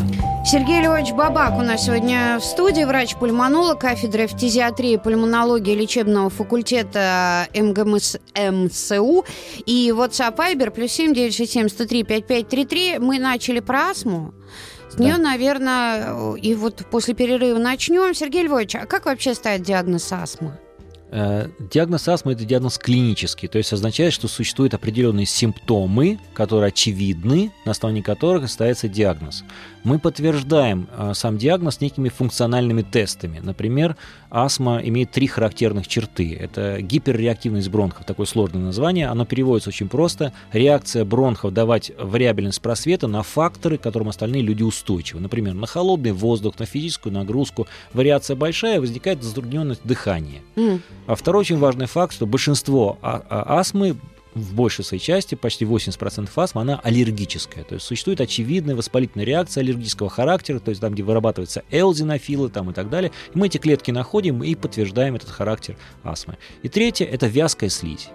Сергей 0.45 0.81
Львович 0.81 1.11
Бабак 1.11 1.57
у 1.57 1.61
нас 1.61 1.85
сегодня 1.85 2.39
в 2.39 2.43
студии, 2.43 2.83
врач-пульмонолог 2.83 3.79
кафедры 3.79 4.25
фтизиатрии 4.25 4.93
и 4.93 4.97
пульмонологии 4.97 5.75
лечебного 5.75 6.29
факультета 6.29 7.47
МГМС 7.53 8.15
МСУ. 8.35 9.25
И 9.65 9.93
WhatsApp 9.95 10.35
Viber 10.37 10.71
плюс 10.71 10.91
7 10.91 11.13
967 11.13 11.67
103 11.69 12.03
5533. 12.03 12.99
Мы 12.99 13.19
начали 13.19 13.59
про 13.59 13.89
астму. 13.89 14.33
С 14.89 14.95
Да. 14.95 15.03
нее, 15.03 15.17
наверное, 15.17 16.35
и 16.35 16.55
вот 16.55 16.83
после 16.89 17.13
перерыва 17.13 17.59
начнем. 17.59 18.15
Сергей 18.15 18.43
Львович, 18.43 18.75
а 18.75 18.85
как 18.87 19.05
вообще 19.05 19.35
ставить 19.35 19.63
диагноз 19.63 20.11
астмы? 20.11 20.57
Э, 21.11 21.47
Диагноз 21.71 22.07
астмы– 22.07 22.31
это 22.33 22.45
диагноз 22.45 22.77
клинический, 22.77 23.47
то 23.47 23.57
есть 23.57 23.73
означает, 23.73 24.13
что 24.13 24.27
существуют 24.27 24.75
определенные 24.75 25.25
симптомы, 25.25 26.19
которые 26.35 26.67
очевидны, 26.67 27.51
на 27.65 27.71
основании 27.71 28.03
которых 28.03 28.47
ставится 28.47 28.87
диагноз. 28.87 29.43
Мы 29.83 29.97
подтверждаем 29.97 30.87
э, 30.95 31.13
сам 31.15 31.37
диагноз 31.37 31.79
некими 31.79 32.09
функциональными 32.09 32.81
тестами. 32.81 33.39
Например, 33.39 33.95
астма 34.29 34.79
имеет 34.83 35.11
три 35.11 35.27
характерных 35.27 35.87
черты. 35.87 36.35
Это 36.35 36.81
гиперреактивность 36.81 37.69
бронхов, 37.69 38.05
такое 38.05 38.25
сложное 38.25 38.61
название. 38.61 39.07
Оно 39.07 39.25
переводится 39.25 39.69
очень 39.69 39.87
просто. 39.87 40.33
Реакция 40.51 41.05
бронхов 41.05 41.53
давать 41.53 41.91
вариабельность 41.97 42.61
просвета 42.61 43.07
на 43.07 43.23
факторы, 43.23 43.77
к 43.77 43.81
которым 43.81 44.09
остальные 44.09 44.41
люди 44.41 44.63
устойчивы. 44.63 45.21
Например, 45.21 45.53
на 45.53 45.65
холодный 45.65 46.11
воздух, 46.11 46.59
на 46.59 46.65
физическую 46.65 47.13
нагрузку. 47.13 47.67
Вариация 47.93 48.35
большая, 48.35 48.81
возникает 48.81 49.23
затрудненность 49.23 49.81
дыхания. 49.83 50.41
М, 50.55 50.81
А 51.07 51.15
второй 51.15 51.41
очень 51.41 51.57
важный 51.57 51.87
факт, 51.87 52.13
что 52.13 52.25
большинство 52.27 52.99
а- 53.01 53.23
а- 53.29 53.59
астмы 53.59 53.95
в 54.39 54.53
большей 54.53 54.83
своей 54.85 55.01
части, 55.01 55.35
почти 55.35 55.65
80% 55.65 56.29
астмы, 56.35 56.61
она 56.61 56.79
аллергическая. 56.83 57.63
То 57.63 57.75
есть 57.75 57.85
существует 57.85 58.21
очевидная 58.21 58.75
воспалительная 58.75 59.25
реакция 59.25 59.61
аллергического 59.61 60.09
характера, 60.09 60.59
то 60.59 60.69
есть 60.69 60.81
там, 60.81 60.93
где 60.93 61.03
вырабатываются 61.03 61.63
элзинофилы 61.71 62.49
там, 62.49 62.69
и 62.69 62.73
так 62.73 62.89
далее. 62.89 63.11
И 63.33 63.37
мы 63.37 63.47
эти 63.47 63.57
клетки 63.57 63.91
находим 63.91 64.43
и 64.43 64.55
подтверждаем 64.55 65.15
этот 65.15 65.29
характер 65.29 65.77
астмы. 66.03 66.37
И 66.63 66.69
третье– 66.69 67.05
это 67.11 67.27
вязкая 67.27 67.69
слизь. 67.69 68.09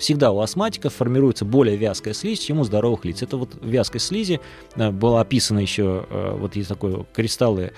Всегда 0.00 0.32
у 0.32 0.40
астматиков 0.40 0.94
формируется 0.94 1.44
более 1.44 1.76
вязкая 1.76 2.14
слизь, 2.14 2.38
чем 2.38 2.58
у 2.58 2.64
здоровых 2.64 3.04
лиц. 3.04 3.22
Это 3.22 3.36
вот 3.36 3.50
вязкая 3.60 4.00
слизи 4.00 4.40
э, 4.74 4.90
было 4.90 5.20
описано 5.20 5.58
еще, 5.58 6.06
э, 6.08 6.36
вот 6.38 6.56
есть 6.56 6.70
такое 6.70 7.04
кристаллы 7.12 7.72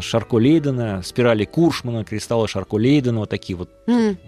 Шарко 0.00 0.36
Лейдена, 0.36 1.02
спирали 1.02 1.44
Куршмана, 1.44 2.04
кристаллы 2.04 2.48
Шарко 2.48 2.74
Лейдена, 2.76 3.20
вот 3.20 3.30
такие 3.30 3.56
вот. 3.56 3.70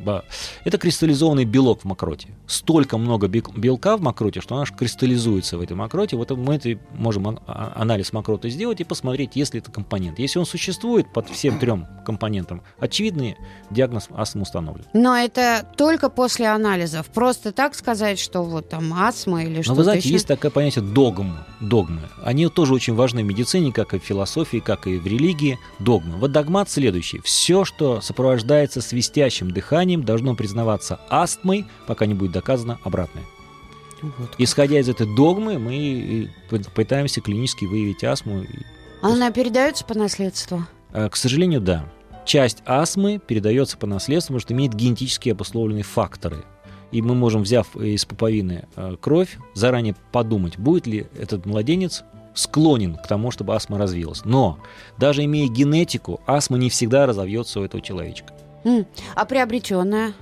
Ба. 0.05 0.25
Это 0.65 0.79
кристаллизованный 0.79 1.45
белок 1.45 1.83
в 1.83 1.85
мокроте. 1.85 2.29
Столько 2.47 2.99
много 2.99 3.27
бел- 3.29 3.53
белка 3.57 3.97
в 3.97 4.01
мокроте, 4.03 4.41
что 4.41 4.55
он 4.55 4.63
аж 4.63 4.73
кристаллизуется 4.73 5.59
в 5.59 5.61
этой 5.61 5.75
мокроте. 5.77 6.17
Вот 6.17 6.31
мы 6.31 6.55
это 6.57 6.79
можем 6.95 7.39
а- 7.47 7.73
анализ 7.77 8.13
мокроты 8.13 8.51
сделать 8.51 8.81
и 8.81 8.85
посмотреть, 8.85 9.37
есть 9.37 9.55
ли 9.55 9.61
это 9.61 9.71
компонент. 9.73 10.19
Если 10.19 10.39
он 10.39 10.47
существует 10.47 11.13
под 11.13 11.29
всем 11.31 11.59
трем 11.59 11.87
компонентам, 12.05 12.63
очевидный 12.79 13.37
диагноз 13.71 14.09
астмы 14.15 14.43
установлен. 14.43 14.85
Но 14.93 15.17
это 15.17 15.67
только 15.77 16.09
после 16.11 16.47
анализов. 16.49 17.07
Просто 17.07 17.53
так 17.53 17.75
сказать, 17.75 18.19
что 18.19 18.43
вот 18.43 18.69
там 18.69 18.93
астма 18.95 19.43
или 19.45 19.57
Но 19.59 19.63
что-то 19.63 19.77
вы 19.79 19.85
знаете, 19.85 20.05
еще? 20.09 20.15
есть 20.15 20.29
такое 20.29 20.51
понятие 20.51 20.85
догм, 20.85 21.39
догмы. 21.61 22.03
Они 22.23 22.49
тоже 22.49 22.75
очень 22.75 22.95
важны 22.95 23.23
в 23.23 23.27
медицине, 23.27 23.73
как 23.73 23.95
и 23.95 23.99
в 23.99 24.03
философии, 24.03 24.59
как 24.59 24.87
и 24.87 24.99
в 24.99 25.07
религии. 25.07 25.59
Догмы. 25.79 26.17
Вот 26.17 26.33
догмат 26.33 26.71
следующий. 26.71 27.21
Все, 27.21 27.65
что 27.65 28.01
сопровождается 28.01 28.81
свистящим 28.81 29.51
дыханием, 29.51 30.05
должно 30.05 30.35
признаваться 30.35 31.01
астмой, 31.09 31.67
пока 31.87 32.07
не 32.07 32.15
будет 32.15 32.33
доказано 32.33 32.79
обратное. 32.85 33.25
Вот. 34.03 34.35
Исходя 34.39 34.79
из 34.79 34.89
этой 34.89 35.07
догмы, 35.17 35.59
мы 35.59 36.31
пытаемся 36.75 37.21
клинически 37.21 37.65
выявить 37.65 38.05
астму. 38.05 38.45
Она 39.03 39.31
передается 39.31 39.85
по 39.85 39.95
наследству? 39.97 40.67
э, 40.93 41.09
К 41.09 41.17
сожалению, 41.17 41.61
да. 41.61 41.91
Часть 42.27 42.63
астмы 42.67 43.21
передается 43.25 43.79
по 43.79 43.87
наследству, 43.87 44.33
потому 44.35 44.41
что 44.41 44.55
имеет 44.55 44.75
генетически 44.75 45.31
обусловленные 45.31 45.85
факторы. 45.85 46.45
И 46.93 47.03
мы 47.03 47.15
можем, 47.15 47.43
взяв 47.43 47.77
из 47.77 48.05
пуповины 48.05 48.67
э, 48.77 48.97
кровь, 49.01 49.39
заранее 49.55 49.97
подумать, 50.13 50.59
будет 50.59 50.87
ли 50.87 51.07
этот 51.19 51.47
младенец 51.47 52.05
склонен 52.35 52.97
к 52.97 53.07
тому, 53.07 53.31
чтобы 53.31 53.55
астма 53.55 53.79
развилась. 53.79 54.25
Но 54.25 54.59
даже 54.99 55.25
имея 55.25 55.49
генетику, 55.49 56.21
астма 56.27 56.59
не 56.59 56.71
всегда 56.71 57.07
разовьется 57.07 57.61
у 57.61 57.65
этого 57.65 57.83
человечка. 57.83 58.33
А 59.15 59.25
приобретенная? 59.25 60.13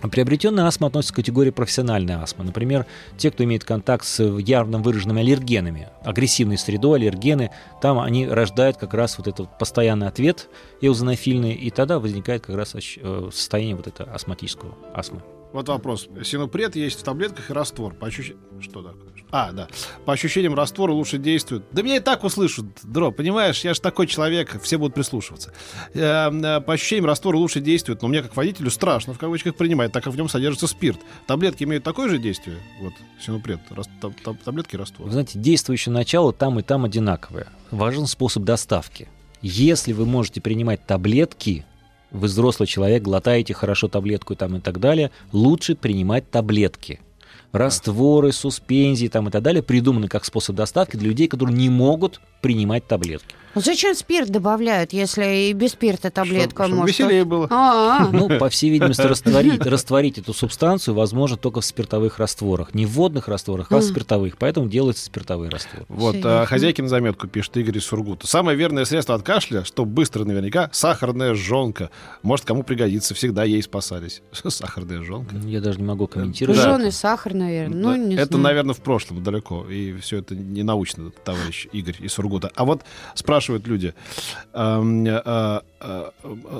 Приобретенная 0.00 0.64
астма 0.64 0.86
относится 0.86 1.12
к 1.12 1.16
категории 1.16 1.50
профессиональной 1.50 2.14
астмы. 2.14 2.44
Например, 2.44 2.86
те, 3.16 3.32
кто 3.32 3.42
имеет 3.42 3.64
контакт 3.64 4.04
с 4.04 4.22
явно 4.22 4.78
выраженными 4.78 5.20
аллергенами, 5.20 5.88
агрессивной 6.04 6.56
средой, 6.56 7.00
аллергены, 7.00 7.50
там 7.82 7.98
они 7.98 8.28
рождают 8.28 8.76
как 8.76 8.94
раз 8.94 9.18
вот 9.18 9.26
этот 9.26 9.58
постоянный 9.58 10.06
ответ 10.06 10.48
эозонофильный, 10.80 11.52
и 11.52 11.70
тогда 11.70 11.98
возникает 11.98 12.42
как 12.42 12.54
раз 12.54 12.76
э, 12.76 13.30
состояние 13.32 13.74
вот 13.74 13.88
этого 13.88 14.12
астматического 14.12 14.74
астмы. 14.94 15.20
Вот 15.52 15.68
вопрос. 15.68 16.08
Синопред 16.24 16.76
есть 16.76 17.00
в 17.00 17.02
таблетках 17.02 17.50
и 17.50 17.52
раствор. 17.54 17.94
По 17.94 18.06
ощущ- 18.06 18.36
Что 18.60 18.82
такое? 18.82 19.08
А, 19.30 19.52
да. 19.52 19.68
По 20.06 20.12
ощущениям 20.14 20.54
раствора 20.54 20.92
лучше 20.92 21.18
действует. 21.18 21.62
Да 21.72 21.82
меня 21.82 21.96
и 21.96 22.00
так 22.00 22.24
услышат, 22.24 22.64
Дро, 22.82 23.12
понимаешь? 23.12 23.62
Я 23.62 23.74
же 23.74 23.80
такой 23.80 24.06
человек, 24.06 24.60
все 24.62 24.78
будут 24.78 24.94
прислушиваться. 24.94 25.52
Э, 25.94 26.30
э, 26.30 26.60
По 26.60 26.72
ощущениям 26.74 27.04
раствора 27.06 27.36
лучше 27.36 27.60
действует, 27.60 28.00
но 28.02 28.08
мне 28.08 28.22
как 28.22 28.34
водителю 28.36 28.70
страшно 28.70 29.12
в 29.14 29.18
кавычках 29.18 29.54
принимать, 29.54 29.92
так 29.92 30.04
как 30.04 30.12
в 30.14 30.16
нем 30.16 30.28
содержится 30.30 30.66
спирт. 30.66 30.98
Таблетки 31.26 31.64
имеют 31.64 31.84
такое 31.84 32.08
же 32.08 32.18
действие? 32.18 32.56
Вот, 32.80 32.92
синопред, 33.20 33.60
рас- 33.70 33.88
та- 34.00 34.12
та- 34.24 34.32
таблетки 34.44 34.76
раствор. 34.76 35.06
Вы 35.06 35.12
знаете, 35.12 35.38
действующее 35.38 35.92
начало 35.92 36.32
там 36.32 36.58
и 36.58 36.62
там 36.62 36.84
одинаковое. 36.86 37.48
Важен 37.70 38.06
способ 38.06 38.44
доставки. 38.44 39.08
Если 39.42 39.92
вы 39.92 40.06
можете 40.06 40.40
принимать 40.40 40.86
таблетки, 40.86 41.64
вы 42.10 42.26
взрослый 42.26 42.66
человек, 42.66 43.02
глотаете 43.02 43.54
хорошо 43.54 43.88
таблетку 43.88 44.34
там 44.34 44.56
и 44.56 44.60
так 44.60 44.80
далее, 44.80 45.10
лучше 45.32 45.74
принимать 45.74 46.30
таблетки. 46.30 47.00
Растворы, 47.52 48.32
суспензии 48.32 49.08
там 49.08 49.28
и 49.28 49.30
так 49.30 49.42
далее 49.42 49.62
придуманы 49.62 50.08
как 50.08 50.24
способ 50.24 50.56
доставки 50.56 50.96
для 50.96 51.08
людей, 51.08 51.28
которые 51.28 51.56
не 51.56 51.68
могут 51.70 52.20
принимать 52.40 52.86
таблетки. 52.86 53.34
Ну 53.54 53.62
зачем 53.62 53.94
спирт 53.94 54.28
добавляют, 54.28 54.92
если 54.92 55.48
и 55.48 55.52
без 55.52 55.72
спирта 55.72 56.10
таблетка 56.10 56.64
Чтоб- 56.64 56.66
чтоб 56.66 56.78
может... 56.80 56.96
веселее 56.98 57.24
было. 57.24 57.48
А, 57.50 58.08
Ну, 58.12 58.28
по 58.38 58.48
всей 58.50 58.70
видимости, 58.70 59.00
растворить, 59.02 59.66
растворить 59.66 60.18
эту 60.18 60.32
субстанцию 60.32 60.94
возможно 60.94 61.36
только 61.36 61.60
в 61.60 61.64
спиртовых 61.64 62.18
растворах. 62.18 62.74
Не 62.74 62.86
в 62.86 62.90
водных 62.90 63.26
растворах, 63.26 63.72
а 63.72 63.78
в 63.78 63.82
спиртовых. 63.82 64.36
Поэтому 64.38 64.68
делаются 64.68 65.06
спиртовые 65.06 65.50
растворы. 65.50 65.86
Вот, 65.88 66.16
а, 66.22 66.44
хозяйки 66.46 66.82
на 66.82 66.88
заметку 66.88 67.26
пишет 67.26 67.56
Игорь 67.56 67.78
из 67.78 67.84
Сургута. 67.86 68.26
Самое 68.28 68.56
верное 68.56 68.84
средство 68.84 69.14
от 69.16 69.22
кашля, 69.22 69.64
что 69.64 69.84
быстро 69.84 70.24
наверняка, 70.24 70.68
сахарная 70.72 71.34
жонка. 71.34 71.90
Может, 72.22 72.44
кому 72.44 72.62
пригодится, 72.62 73.14
всегда 73.14 73.42
ей 73.42 73.62
спасались. 73.62 74.22
Сахарная 74.48 75.02
жонка. 75.02 75.34
Я 75.36 75.60
даже 75.60 75.78
не 75.80 75.84
могу 75.86 76.06
комментировать. 76.06 76.60
Да. 76.60 76.74
Жженый 76.74 76.92
сахар, 76.92 77.34
наверное. 77.38 77.78
Ну, 77.78 77.96
не 77.96 78.14
это, 78.16 78.26
знаю. 78.26 78.42
наверное, 78.44 78.74
в 78.74 78.80
прошлом 78.80 79.22
далеко. 79.22 79.66
И 79.70 79.96
все 80.00 80.18
это 80.18 80.34
не 80.34 80.62
научно, 80.62 81.10
товарищ 81.24 81.66
Игорь 81.72 81.96
из 82.00 82.12
Сургута. 82.12 82.50
А 82.54 82.64
вот 82.64 82.82
спрашивают 83.14 83.66
люди, 83.66 83.94
эм, 84.52 85.06
э, 85.06 85.22
э, 85.24 85.60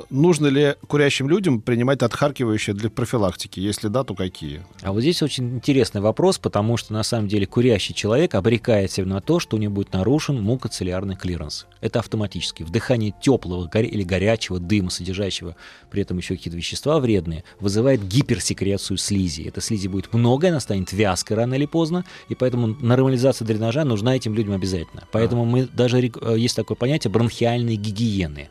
нужно 0.09 0.47
ли 0.47 0.75
курящим 0.87 1.29
людям 1.29 1.61
принимать 1.61 2.01
отхаркивающие 2.01 2.75
для 2.75 2.89
профилактики? 2.89 3.59
Если 3.59 3.87
да, 3.87 4.03
то 4.03 4.15
какие? 4.15 4.65
А 4.81 4.91
вот 4.91 5.01
здесь 5.01 5.21
очень 5.21 5.55
интересный 5.55 6.01
вопрос, 6.01 6.37
потому 6.37 6.77
что 6.77 6.93
на 6.93 7.03
самом 7.03 7.27
деле 7.27 7.45
курящий 7.45 7.93
человек 7.93 8.35
обрекает 8.35 8.91
себя 8.91 9.07
на 9.07 9.21
то, 9.21 9.39
что 9.39 9.57
у 9.57 9.59
него 9.59 9.73
будет 9.73 9.93
нарушен 9.93 10.41
мукоцилиарный 10.41 11.15
клиренс. 11.15 11.67
Это 11.81 11.99
автоматически. 11.99 12.63
Вдыхание 12.63 13.13
теплого 13.21 13.67
горя- 13.67 13.87
или 13.87 14.03
горячего 14.03 14.59
дыма, 14.59 14.89
содержащего 14.89 15.55
при 15.89 16.01
этом 16.01 16.17
еще 16.17 16.35
какие-то 16.35 16.57
вещества 16.57 16.99
вредные, 16.99 17.43
вызывает 17.59 18.07
гиперсекрецию 18.07 18.97
слизи. 18.97 19.43
Эта 19.43 19.61
слизи 19.61 19.87
будет 19.87 20.13
много, 20.13 20.49
она 20.49 20.59
станет 20.59 20.93
вязкой 20.93 21.37
рано 21.37 21.55
или 21.55 21.65
поздно, 21.65 22.05
и 22.29 22.35
поэтому 22.35 22.67
нормализация 22.67 23.45
дренажа 23.45 23.83
нужна 23.83 24.15
этим 24.15 24.33
людям 24.33 24.53
обязательно. 24.53 25.07
Поэтому 25.11 25.45
мы 25.45 25.67
даже 25.67 25.99
э, 25.99 26.35
есть 26.37 26.55
такое 26.55 26.75
понятие 26.75 27.11
бронхиальной 27.11 27.75
гигиены. 27.75 28.49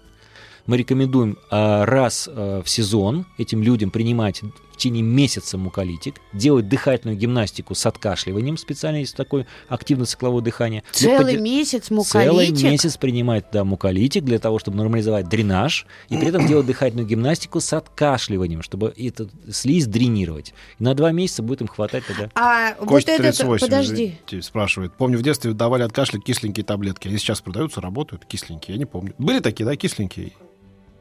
Мы 0.68 0.76
рекомендуем 0.76 1.38
а, 1.50 1.86
раз 1.86 2.28
а, 2.30 2.62
в 2.62 2.68
сезон 2.68 3.24
этим 3.38 3.62
людям 3.62 3.90
принимать 3.90 4.42
в 4.42 4.76
течение 4.76 5.02
месяца 5.02 5.56
муколитик, 5.56 6.16
делать 6.34 6.68
дыхательную 6.68 7.16
гимнастику 7.16 7.74
с 7.74 7.84
откашливанием, 7.86 8.58
специально 8.58 8.98
есть 8.98 9.16
такое 9.16 9.46
активное 9.66 10.04
цикловое 10.04 10.42
дыхание. 10.42 10.84
Для 10.92 11.16
Целый 11.18 11.34
подде- 11.34 11.40
месяц 11.40 11.86
Целый 11.86 11.96
муколитик. 11.96 12.70
месяц 12.70 12.96
принимать 12.98 13.46
да, 13.50 13.64
муколитик 13.64 14.24
для 14.24 14.38
того, 14.38 14.58
чтобы 14.58 14.76
нормализовать 14.76 15.26
дренаж, 15.28 15.86
и 16.10 16.18
при 16.18 16.28
этом 16.28 16.46
делать 16.46 16.66
дыхательную 16.66 17.08
гимнастику 17.08 17.60
с 17.60 17.72
откашливанием, 17.72 18.60
чтобы 18.60 18.92
эту 18.96 19.30
слизь 19.50 19.86
дренировать. 19.86 20.52
И 20.78 20.84
на 20.84 20.94
два 20.94 21.12
месяца 21.12 21.42
будет 21.42 21.62
им 21.62 21.68
хватать 21.68 22.04
тогда. 22.06 22.30
А 22.34 22.76
вот 22.78 22.88
Костя 22.88 23.12
этот, 23.12 23.38
38 23.38 23.66
подожди. 23.66 23.92
извините, 23.94 24.42
спрашивает. 24.42 24.92
Помню, 24.92 25.16
в 25.18 25.22
детстве 25.22 25.54
давали 25.54 25.82
от 25.82 25.92
кашля 25.92 26.20
кисленькие 26.20 26.62
таблетки. 26.62 27.08
Они 27.08 27.16
сейчас 27.16 27.40
продаются, 27.40 27.80
работают 27.80 28.26
кисленькие. 28.26 28.74
Я 28.74 28.78
не 28.78 28.86
помню. 28.86 29.14
Были 29.18 29.40
такие, 29.40 29.64
да, 29.64 29.74
кисленькие? 29.74 30.34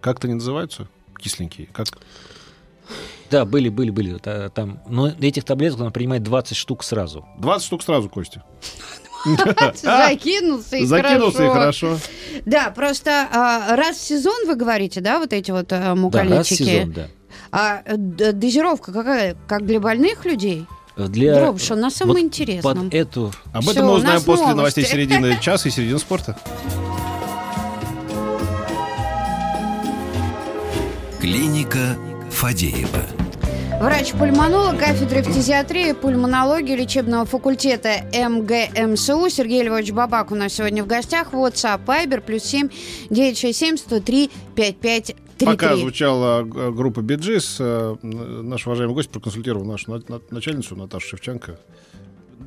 Как-то 0.01 0.27
не 0.27 0.35
называются? 0.35 0.87
Кисленькие. 1.19 1.67
Как? 1.73 1.87
Да, 3.29 3.43
были, 3.45 3.69
были, 3.69 3.89
были. 3.89 4.17
та- 4.17 4.49
Там, 4.49 4.79
но 4.87 5.09
этих 5.09 5.43
таблеток 5.43 5.79
надо 5.79 5.91
принимать 5.91 6.23
20 6.23 6.55
штук 6.55 6.83
сразу. 6.83 7.25
20 7.39 7.65
штук 7.65 7.83
сразу, 7.83 8.07
Костя. 8.09 8.43
Закинулся 9.83 10.77
и 10.77 10.85
Закинулся 10.85 11.43
и 11.45 11.49
хорошо. 11.49 11.97
Да, 12.45 12.69
просто 12.69 13.27
а, 13.31 13.75
раз 13.75 13.97
в 13.97 14.01
сезон 14.01 14.45
вы 14.47 14.55
говорите, 14.55 15.01
да, 15.01 15.19
вот 15.19 15.33
эти 15.33 15.51
вот 15.51 15.73
а, 15.73 15.79
Да, 15.79 15.87
раз 15.89 15.97
в 15.97 16.01
муколитики? 16.01 16.63
сезон, 16.63 16.91
да. 16.93 17.07
А 17.51 17.81
э, 17.85 17.97
дозировка 17.97 18.91
какая? 18.93 19.35
Как 19.47 19.65
для 19.65 19.79
больных 19.79 20.23
людей? 20.25 20.65
Для, 20.95 21.35
Дробша, 21.39 21.75
на 21.75 21.89
самом 21.91 22.13
вот 22.15 22.21
интересном. 22.21 22.85
Под 22.85 22.93
эту 22.93 23.31
Об 23.53 23.63
Всё, 23.63 23.71
этом 23.71 23.85
мы 23.87 23.93
узнаем 23.93 24.21
после 24.23 24.45
новости. 24.45 24.57
новостей 24.57 24.85
середины 24.85 25.37
часа 25.41 25.67
и 25.67 25.71
середины 25.71 25.99
спорта. 25.99 26.37
Клиника 31.31 31.97
Фадеева. 32.31 33.03
Врач-пульмонолог 33.81 34.79
кафедры 34.79 35.21
фтизиатрии, 35.23 35.91
пульмонологии 35.91 36.73
лечебного 36.73 37.25
факультета 37.25 38.05
МГМСУ 38.13 39.29
Сергей 39.29 39.61
Львович 39.63 39.91
Бабак 39.91 40.31
у 40.31 40.35
нас 40.35 40.53
сегодня 40.53 40.85
в 40.85 40.87
гостях. 40.87 41.33
WhatsApp, 41.33 41.81
Viber, 41.85 42.21
плюс 42.21 42.43
7 42.43 42.69
967 43.09 43.75
103 43.75 44.31
5533. 44.55 45.45
Пока 45.45 45.75
звучала 45.75 46.43
группа 46.43 47.01
Биджис, 47.01 47.57
э, 47.59 47.95
наш 48.01 48.65
уважаемый 48.65 48.93
гость 48.93 49.09
проконсультировал 49.09 49.65
нашу 49.65 49.91
на- 49.91 50.03
на- 50.07 50.21
начальницу 50.31 50.77
Наташу 50.77 51.09
Шевченко. 51.09 51.59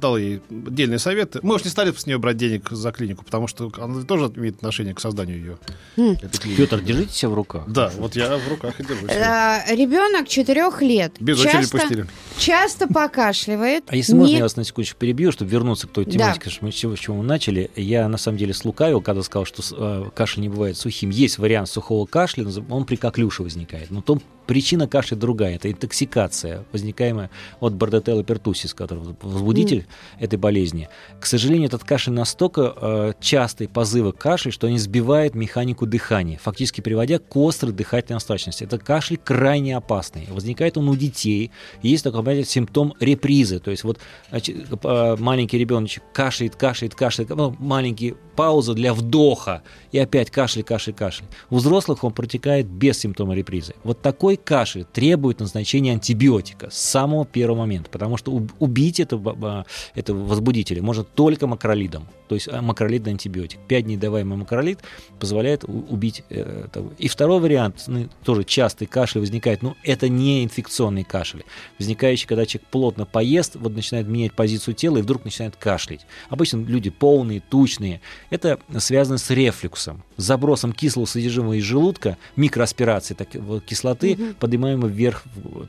Дал 0.01 0.17
ей 0.17 0.41
отдельные 0.51 0.99
советы. 0.99 1.41
Мы 1.43 1.55
уж 1.55 1.65
не 1.65 1.71
стали 1.71 1.93
с 1.93 2.07
нее 2.07 2.19
брать 2.19 2.37
денег 2.37 2.71
за 2.71 2.91
клинику, 2.93 3.25
потому 3.25 3.47
что 3.47 3.71
она 3.79 4.03
тоже 4.03 4.33
имеет 4.37 4.57
отношение 4.57 4.95
к 4.95 5.01
созданию 5.01 5.39
ее. 5.39 6.17
Петр, 6.57 6.81
держите 6.81 7.13
себя 7.13 7.31
в 7.31 7.35
руках. 7.35 7.65
Да, 7.67 7.91
вот 7.99 8.17
я 8.17 8.37
в 8.37 8.49
руках 8.49 8.81
и 8.81 8.85
держу. 8.85 9.07
Э, 9.09 9.75
Ребенок 9.75 10.29
4 10.29 10.71
лет. 10.81 11.13
Без 11.21 11.39
очереди 11.39 11.57
часто, 11.57 11.79
пустили. 11.79 12.07
часто 12.39 12.87
покашливает. 12.87 13.85
А 13.89 13.97
если 13.97 14.15
можно, 14.15 14.37
я 14.37 14.43
вас 14.43 14.57
на 14.57 14.65
секундочку 14.65 14.99
перебью, 14.99 15.33
чтобы 15.33 15.51
вернуться 15.51 15.87
к 15.87 15.91
той 15.91 16.05
тематике, 16.05 16.51
что 16.51 16.65
мы, 16.65 16.73
с 16.73 16.75
чего, 16.75 17.17
мы 17.17 17.25
начали. 17.25 17.71
Я, 17.77 18.09
на 18.09 18.19
самом 18.19 18.39
деле, 18.39 18.55
слукавил, 18.55 19.03
когда 19.03 19.23
сказал, 19.23 19.45
что 19.45 19.63
э, 19.77 20.11
кашель 20.15 20.43
не 20.43 20.49
бывает 20.49 20.77
сухим. 20.77 21.11
Есть 21.11 21.39
вариант 21.39 21.69
сухого 21.69 22.07
кашля, 22.07 22.47
он 22.69 22.85
при 22.85 22.97
коклюше 22.97 23.43
возникает. 23.43 23.91
Но 23.91 24.01
то 24.01 24.19
причина 24.47 24.87
кашля 24.87 25.17
другая. 25.17 25.57
Это 25.57 25.71
интоксикация, 25.71 26.65
возникаемая 26.73 27.31
от 27.61 27.75
бордотелла 27.75 28.25
пертусис, 28.25 28.75
который 28.75 29.15
возбудитель 29.23 29.87
этой 30.19 30.39
болезни. 30.39 30.89
К 31.21 31.27
сожалению, 31.27 31.69
этот 31.69 31.85
кашель 31.85 32.13
настолько 32.13 32.75
э, 32.77 33.13
частый 33.21 33.69
позывы 33.69 34.13
кашель, 34.13 34.53
что 34.53 34.67
они 34.67 34.79
сбивают 34.79 35.35
механику 35.35 35.87
дыхания, 35.87 36.39
фактически 36.43 36.81
приводя 36.81 37.19
к 37.19 37.37
острой 37.37 37.73
дыхательной 37.73 38.19
остаточности. 38.19 38.65
Это 38.65 38.79
кашель 38.79 39.19
крайне 39.19 39.77
опасный. 39.77 40.27
Возникает 40.31 40.77
он 40.77 40.89
у 40.89 40.97
детей. 40.97 41.51
Есть 41.83 42.05
такой 42.05 42.23
понятие 42.25 42.47
симптом 42.47 42.95
репризы. 43.01 43.59
То 43.61 43.71
есть 43.71 43.85
вот 43.85 43.99
э, 44.31 45.17
маленький 45.19 45.59
ребеночек 45.59 46.03
кашляет, 46.13 46.57
кашляет, 46.57 46.95
кашляет, 46.95 47.31
ну, 47.31 47.55
маленький 47.59 48.15
пауза 48.37 48.75
для 48.75 48.95
вдоха, 48.95 49.63
и 49.93 49.99
опять 49.99 50.31
кашель, 50.31 50.63
кашель, 50.63 50.95
кашель. 50.95 51.27
У 51.51 51.57
взрослых 51.57 52.05
он 52.05 52.13
протекает 52.13 52.67
без 52.67 52.99
симптома 52.99 53.35
репризы. 53.35 53.75
Вот 53.85 54.01
такой 54.01 54.30
кашель 54.37 54.85
требует 54.85 55.41
назначения 55.41 55.93
антибиотика 55.93 56.71
с 56.71 56.79
самого 56.79 57.25
первого 57.25 57.59
момента, 57.59 57.91
потому 57.91 58.17
что 58.17 58.33
уб- 58.33 58.53
убить 58.59 59.01
этого, 59.01 59.37
а, 59.43 59.65
этого 59.95 60.25
возбудителя 60.25 60.83
может 60.83 61.13
только 61.15 61.47
макролидом, 61.47 62.09
то 62.29 62.35
есть 62.35 62.49
а, 62.49 62.63
макролидный 62.63 63.13
антибиотик. 63.13 63.59
Пять 63.69 63.85
дней 63.85 63.97
даваемый 63.97 64.39
макролид 64.39 64.81
позволяет 65.19 65.65
убить 65.65 66.23
э, 66.31 66.65
этого. 66.67 66.93
И 66.99 67.09
второй 67.09 67.41
вариант, 67.41 67.85
ну, 67.87 68.09
тоже 68.25 68.45
частый 68.45 68.87
кашель 68.87 69.21
возникает, 69.21 69.63
но 69.63 69.77
это 69.83 70.09
не 70.09 70.45
инфекционный 70.45 71.05
кашель, 71.05 71.45
возникающий, 71.79 72.27
когда 72.27 72.47
человек 72.47 72.69
плотно 72.71 73.07
поест, 73.07 73.57
вот 73.57 73.75
начинает 73.75 74.07
менять 74.07 74.33
позицию 74.33 74.75
тела 74.75 74.99
и 74.99 75.03
вдруг 75.03 75.25
начинает 75.25 75.57
кашлять. 75.57 76.07
Обычно 76.29 76.65
люди 76.65 76.91
полные, 76.91 77.41
тучные. 77.41 78.01
Это 78.31 78.59
связано 78.79 79.19
с 79.19 79.31
рефлюксом, 79.31 80.03
забросом 80.17 80.73
кислого 80.73 81.07
содержимого 81.07 81.55
из 81.55 81.65
желудка, 81.65 82.17
микроаспирации 82.37 83.15
так, 83.15 83.29
кислоты, 83.65 84.17
Мгм. 84.21 84.35
поднимаемой 84.35 84.91
вверх. 84.91 85.23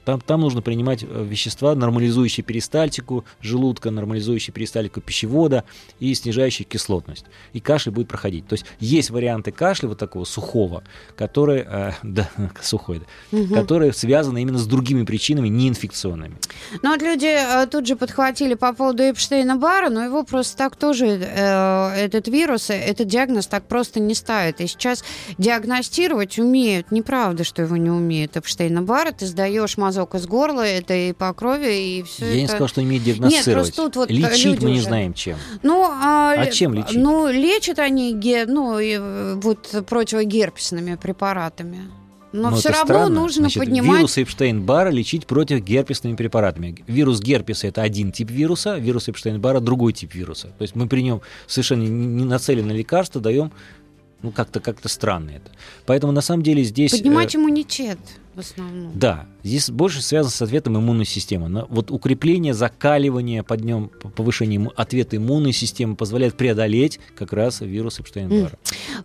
Там, 0.06 0.20
там 0.22 0.42
нужно 0.42 0.62
принимать 0.62 1.04
э, 1.04 1.26
вещества, 1.30 1.74
нормализующие 1.76 2.44
перистальтику 2.44 3.24
желудка, 3.42 3.92
нормализующие 3.92 4.54
перистальтику 4.54 5.02
пищевода 5.02 5.64
и 6.00 6.14
снижающие 6.14 6.66
кислотность. 6.66 7.26
И 7.54 7.60
кашель 7.60 7.92
будет 7.92 8.08
проходить. 8.08 8.48
То 8.48 8.54
есть 8.54 8.66
есть 8.80 9.10
варианты 9.10 9.52
кашля 9.52 9.88
вот 9.88 9.98
такого 10.00 10.26
сухого, 10.26 10.84
который, 11.16 11.66
э, 11.68 11.92
да, 12.04 12.30
сухой, 12.62 13.00
да, 13.00 13.38
Мгм. 13.38 13.54
которые 13.56 13.94
связаны 13.94 14.42
именно 14.42 14.58
с 14.58 14.68
другими 14.68 15.04
причинами, 15.04 15.48
не 15.48 15.70
инфекционными. 15.70 16.36
Ну 16.84 16.90
вот 16.92 17.02
люди 17.02 17.28
э, 17.28 17.68
тут 17.68 17.88
же 17.88 17.96
подхватили 17.96 18.56
по 18.56 18.74
поводу 18.74 19.04
Эпштейна-Бара, 19.04 19.90
но 19.90 20.04
его 20.04 20.24
просто 20.24 20.58
так 20.58 20.76
тоже, 20.76 21.08
э, 21.08 21.94
этот 21.96 22.28
вирус, 22.28 22.70
этот 22.70 23.08
диагноз 23.08 23.48
так 23.48 23.68
просто 23.68 24.00
не 24.00 24.14
ставит. 24.16 24.60
И 24.62 24.68
сейчас 24.68 25.04
диагностировать 25.38 26.40
умеют. 26.40 26.92
Неправда, 26.92 27.44
что 27.44 27.62
его 27.62 27.78
не 27.78 27.90
умеют. 27.90 28.38
Эпштейна-Бара, 28.42 29.12
ты 29.12 29.26
сдаешь 29.26 29.78
мазок 29.78 30.16
из 30.16 30.28
горла, 30.28 30.62
это 30.62 30.94
и 30.94 31.14
по 31.14 31.34
крови, 31.34 32.00
и 32.00 32.04
все 32.04 32.26
Я 32.26 32.32
это. 32.32 32.42
не 32.42 32.48
сказал, 32.48 32.68
что 32.68 32.82
умеет 32.82 33.04
диагностировать. 33.04 33.54
просто 33.54 33.76
тут 33.84 33.96
вот, 33.96 34.10
э, 34.10 34.14
Лечить 34.14 34.62
мы 34.62 34.72
не 34.72 34.78
уже- 34.80 34.88
знаем 34.88 35.14
чем. 35.14 35.38
Ну, 35.64 35.84
а, 35.90 36.34
А 36.38 36.46
чем 36.48 36.74
лечить? 36.74 36.98
Ну, 36.98 37.28
лечат 37.32 37.80
они 37.80 38.14
ге- 38.14 38.46
ну, 38.46 38.80
и, 38.80 38.98
э, 39.00 39.36
вот 39.42 39.86
противогерпесными 39.88 40.96
препаратами. 40.96 41.90
Но 42.34 42.50
Ну, 42.52 42.56
все 42.56 42.70
равно 42.70 42.86
странно. 42.86 43.10
нужно 43.10 43.42
Значит, 43.42 43.60
поднимать... 43.60 43.98
Вирус 43.98 44.18
Эпштейн-Бара 44.18 44.90
лечить 44.90 45.26
противогерпесными 45.28 46.16
препаратами. 46.16 46.82
Вирус 46.88 47.20
герпеса– 47.20 47.68
это 47.70 47.82
один 47.82 48.14
тип 48.14 48.32
вируса, 48.32 48.78
вирус 48.78 49.10
Эпштейн-Бара– 49.10 49.60
другой 49.62 49.92
тип 49.92 50.14
вируса. 50.16 50.48
То 50.58 50.62
есть 50.62 50.74
мы 50.76 50.88
при 50.88 51.02
нем 51.02 51.20
совершенно 51.48 51.82
не 51.84 51.90
не 51.90 52.24
нацеленное 52.24 52.74
лекарство 52.74 53.20
даем, 53.20 53.52
ну, 54.22 54.32
как-то 54.32 54.62
как 54.62 54.78
странно 54.88 55.32
это. 55.32 55.52
Поэтому, 55.86 56.14
на 56.14 56.22
самом 56.22 56.42
деле, 56.44 56.64
здесь... 56.64 56.94
э, 56.94 56.98
Поднимать 57.00 57.36
иммунитет 57.36 58.00
в 58.36 58.40
основном. 58.40 58.98
Да, 58.98 59.28
Здесь 59.44 59.70
больше 59.70 60.02
связано 60.02 60.32
с 60.32 60.42
ответом 60.42 60.78
иммунной 60.78 61.06
системы. 61.06 61.66
Вот 61.70 61.90
укрепление, 61.90 62.54
закаливание, 62.54 63.44
поднем, 63.44 63.90
повышение 64.16 64.72
ответа 64.76 65.18
иммунной 65.18 65.52
системы 65.52 65.96
позволяет 65.96 66.36
преодолеть 66.36 67.00
как 67.16 67.34
раз 67.34 67.62
вирус 67.62 68.00
Эпштейн-Барра. 68.00 68.58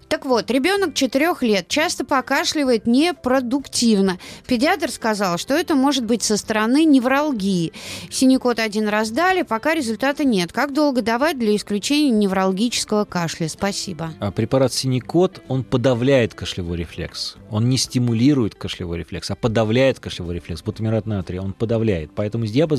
Так 0.09 0.27
вот, 0.27 0.51
ребенок 0.51 0.95
4 0.95 1.35
лет 1.41 1.69
часто 1.69 2.05
покашливает 2.05 2.87
непродуктивно. 2.87 4.19
Педиатр 4.47 4.91
сказал, 4.91 5.39
что 5.39 5.55
это 5.55 5.75
может 5.75 6.05
быть 6.05 6.23
со 6.23 6.37
стороны 6.37 6.85
невралгии. 6.85 7.73
Синекот 8.11 8.59
один 8.59 8.89
раз 8.89 9.11
дали, 9.11 9.43
пока 9.43 9.75
результата 9.75 10.25
нет. 10.25 10.53
Как 10.53 10.75
долго 10.75 11.01
давать 11.01 11.39
для 11.39 11.57
исключения 11.57 12.11
невралгического 12.11 13.05
кашля? 13.05 13.49
Спасибо. 13.49 14.13
А 14.21 14.31
препарат 14.31 14.73
Синекот, 14.73 15.43
он 15.49 15.65
подавляет 15.65 16.35
кашлевой 16.35 16.77
рефлекс. 16.79 17.37
Он 17.51 17.69
не 17.69 17.79
стимулирует 17.79 18.55
кашлевой 18.55 18.99
рефлекс, 18.99 19.16
а 19.29 19.35
подавляет 19.35 20.01
кашлевой 20.01 20.37
рефлекс. 20.37 20.63
Бутамират 20.63 21.07
натрия, 21.07 21.41
он 21.41 21.53
подавляет. 21.53 22.11
Поэтому 22.15 22.45
я 22.45 22.67
бы 22.67 22.77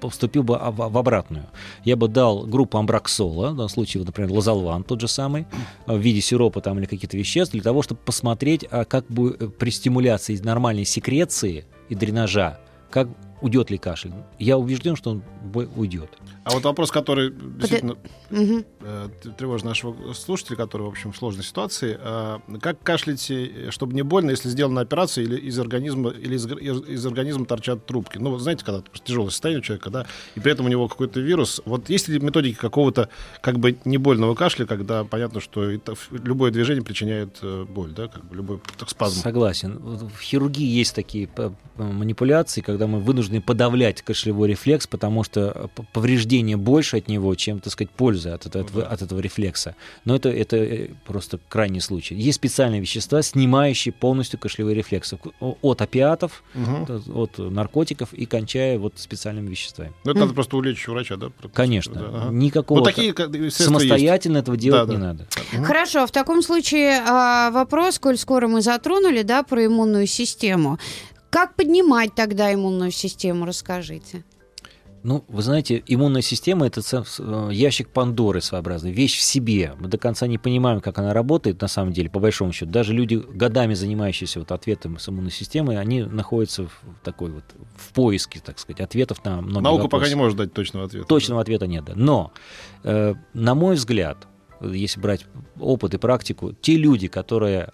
поступил 0.00 0.42
бы 0.42 0.58
в 0.58 0.98
обратную. 0.98 1.46
Я 1.84 1.96
бы 1.96 2.08
дал 2.08 2.46
группу 2.46 2.78
амбраксола, 2.78 3.48
в 3.48 3.56
данном 3.56 3.68
случае, 3.68 4.04
например, 4.04 4.30
лазолван 4.32 4.84
тот 4.84 5.00
же 5.00 5.08
самый, 5.08 5.46
в 5.86 5.98
виде 5.98 6.20
сиропа 6.20 6.60
там 6.60 6.78
или 6.78 6.86
каких-то 6.86 7.16
веществ, 7.16 7.52
для 7.52 7.62
того, 7.62 7.82
чтобы 7.82 8.00
посмотреть, 8.04 8.64
а 8.70 8.84
как 8.84 9.06
бы 9.06 9.36
э, 9.38 9.48
при 9.48 9.70
стимуляции 9.70 10.36
нормальной 10.36 10.84
секреции 10.84 11.64
и 11.88 11.94
дренажа, 11.94 12.58
как 12.90 13.08
уйдет 13.40 13.70
ли 13.70 13.78
кашель. 13.78 14.12
Я 14.38 14.56
убежден, 14.58 14.96
что 14.96 15.10
он 15.10 15.22
уйдет. 15.76 16.10
А 16.44 16.50
вот 16.52 16.64
вопрос, 16.64 16.90
который 16.90 17.32
действительно 17.32 17.96
угу. 18.30 18.64
тревожит 19.36 19.64
нашего 19.64 20.12
слушателя, 20.12 20.56
который, 20.56 20.82
в 20.82 20.88
общем, 20.88 21.12
в 21.12 21.16
сложной 21.16 21.44
ситуации. 21.44 21.98
А, 22.00 22.40
как 22.60 22.80
кашлять, 22.82 23.30
э, 23.30 23.70
чтобы 23.70 23.94
не 23.94 24.02
больно, 24.02 24.30
если 24.30 24.48
сделана 24.48 24.80
операция 24.80 25.24
или 25.24 25.36
из 25.36 25.58
организма, 25.58 26.10
или 26.10 26.36
из, 26.36 26.46
из 26.46 27.06
организма 27.06 27.46
торчат 27.46 27.84
трубки? 27.84 28.18
Ну, 28.18 28.38
знаете, 28.38 28.64
когда 28.64 28.82
тяжелое 29.04 29.30
состояние 29.30 29.60
у 29.60 29.64
человека, 29.64 29.90
да, 29.90 30.06
и 30.34 30.40
при 30.40 30.52
этом 30.52 30.66
у 30.66 30.68
него 30.68 30.86
какой-то 30.86 31.18
вирус. 31.18 31.60
Вот 31.64 31.88
есть 31.90 32.06
ли 32.08 32.20
методики 32.20 32.56
какого-то 32.56 33.08
как 33.40 33.58
бы 33.58 33.76
не 33.84 33.98
больного 33.98 34.36
кашля, 34.36 34.66
когда 34.66 35.02
понятно, 35.02 35.40
что 35.40 35.64
это, 35.64 35.94
любое 36.10 36.52
движение 36.52 36.84
причиняет 36.84 37.38
э, 37.42 37.64
боль, 37.68 37.90
да, 37.90 38.06
как 38.06 38.24
бы 38.24 38.36
любой 38.36 38.60
так, 38.78 38.88
спазм? 38.88 39.20
Согласен. 39.20 39.78
В 39.78 40.20
хирургии 40.20 40.64
есть 40.64 40.94
такие 40.94 41.28
манипуляции, 41.76 42.60
когда 42.60 42.86
мы 42.86 43.00
вынуждены 43.00 43.25
подавлять 43.44 44.02
кашлевой 44.02 44.50
рефлекс, 44.50 44.86
потому 44.86 45.24
что 45.24 45.70
повреждение 45.92 46.26
повреждения 46.26 46.56
больше 46.56 46.98
от 46.98 47.08
него, 47.08 47.34
чем, 47.34 47.60
так 47.60 47.72
сказать, 47.72 47.90
пользы 47.90 48.30
от, 48.30 48.46
от, 48.46 48.56
от, 48.56 48.76
от 48.76 49.02
этого 49.02 49.20
рефлекса. 49.20 49.74
Но 50.04 50.16
это, 50.16 50.28
это 50.28 50.56
э, 50.56 50.88
просто 51.04 51.38
крайний 51.48 51.80
случай. 51.80 52.14
Есть 52.14 52.36
специальные 52.36 52.80
вещества, 52.80 53.22
снимающие 53.22 53.92
полностью 53.92 54.38
кашлевые 54.38 54.74
рефлексы. 54.74 55.18
От 55.40 55.82
опиатов, 55.82 56.42
угу. 56.54 57.22
от 57.22 57.38
наркотиков 57.38 58.12
и 58.12 58.26
кончая 58.26 58.78
вот 58.78 58.94
специальными 58.96 59.48
веществами. 59.48 59.92
Ну, 60.04 60.12
это 60.12 60.20
надо 60.20 60.34
просто 60.34 60.56
улечь 60.56 60.86
врача, 60.88 61.16
да? 61.16 61.30
Конечно. 61.52 61.94
Да, 61.94 62.06
ага. 62.08 62.34
Никакого... 62.34 62.80
Вот 62.80 62.94
такие 62.94 63.12
самостоятельно 63.50 64.38
есть. 64.38 64.44
этого 64.44 64.56
делать 64.56 64.88
да, 64.88 64.94
не 64.94 65.00
да. 65.00 65.06
надо. 65.06 65.26
Хорошо, 65.64 66.06
в 66.06 66.10
таком 66.10 66.42
случае 66.42 67.02
а, 67.06 67.50
вопрос, 67.50 67.98
коль 67.98 68.16
скоро 68.16 68.48
мы 68.48 68.62
затронули, 68.62 69.22
да, 69.22 69.42
про 69.42 69.66
иммунную 69.66 70.06
систему. 70.06 70.78
Как 71.36 71.54
поднимать 71.54 72.14
тогда 72.14 72.54
иммунную 72.54 72.90
систему, 72.90 73.44
расскажите. 73.44 74.24
Ну, 75.02 75.22
вы 75.28 75.42
знаете, 75.42 75.82
иммунная 75.86 76.22
система 76.22 76.66
это 76.66 76.80
э, 76.80 77.52
ящик 77.52 77.90
Пандоры 77.90 78.40
своеобразный, 78.40 78.90
вещь 78.90 79.18
в 79.18 79.20
себе. 79.20 79.74
Мы 79.78 79.88
до 79.88 79.98
конца 79.98 80.26
не 80.28 80.38
понимаем, 80.38 80.80
как 80.80 80.98
она 80.98 81.12
работает 81.12 81.60
на 81.60 81.68
самом 81.68 81.92
деле, 81.92 82.08
по 82.08 82.20
большому 82.20 82.54
счету. 82.54 82.70
Даже 82.70 82.94
люди, 82.94 83.16
годами 83.16 83.74
занимающиеся 83.74 84.38
вот 84.38 84.50
ответом 84.50 84.98
с 84.98 85.10
иммунной 85.10 85.30
системой, 85.30 85.78
они 85.78 86.04
находятся 86.04 86.68
в 86.68 86.80
такой 87.04 87.30
вот 87.32 87.44
в 87.76 87.92
поиске, 87.92 88.40
так 88.42 88.58
сказать, 88.58 88.80
ответов 88.80 89.22
на 89.22 89.42
многие 89.42 89.64
Наука 89.64 89.82
вопросы. 89.82 90.04
пока 90.04 90.08
не 90.08 90.18
может 90.18 90.38
дать 90.38 90.54
точного 90.54 90.86
ответа. 90.86 91.06
Точного 91.06 91.40
да. 91.40 91.42
ответа 91.42 91.66
нет, 91.66 91.84
да. 91.84 91.92
Но, 91.96 92.32
э, 92.82 93.14
на 93.34 93.54
мой 93.54 93.74
взгляд, 93.74 94.26
если 94.62 94.98
брать 95.00 95.26
опыт 95.60 95.92
и 95.92 95.98
практику, 95.98 96.54
те 96.54 96.78
люди, 96.78 97.08
которые 97.08 97.72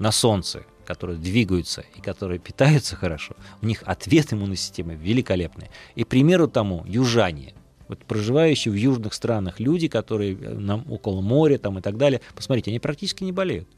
на 0.00 0.10
солнце 0.10 0.64
которые 0.84 1.18
двигаются 1.18 1.84
и 1.96 2.00
которые 2.00 2.38
питаются 2.38 2.96
хорошо, 2.96 3.34
у 3.62 3.66
них 3.66 3.82
ответ 3.84 4.32
иммунной 4.32 4.56
системы 4.56 4.94
великолепный. 4.94 5.70
И 5.94 6.04
примеру 6.04 6.48
тому 6.48 6.84
южане. 6.86 7.54
Вот 7.88 7.98
проживающие 8.04 8.72
в 8.72 8.76
южных 8.76 9.12
странах 9.12 9.60
люди, 9.60 9.88
которые 9.88 10.34
э, 10.34 10.54
нам 10.54 10.90
около 10.90 11.20
моря 11.20 11.58
там 11.58 11.78
и 11.78 11.82
так 11.82 11.96
далее, 11.98 12.20
посмотрите, 12.34 12.70
они 12.70 12.78
практически 12.78 13.24
не 13.24 13.32
болеют 13.32 13.68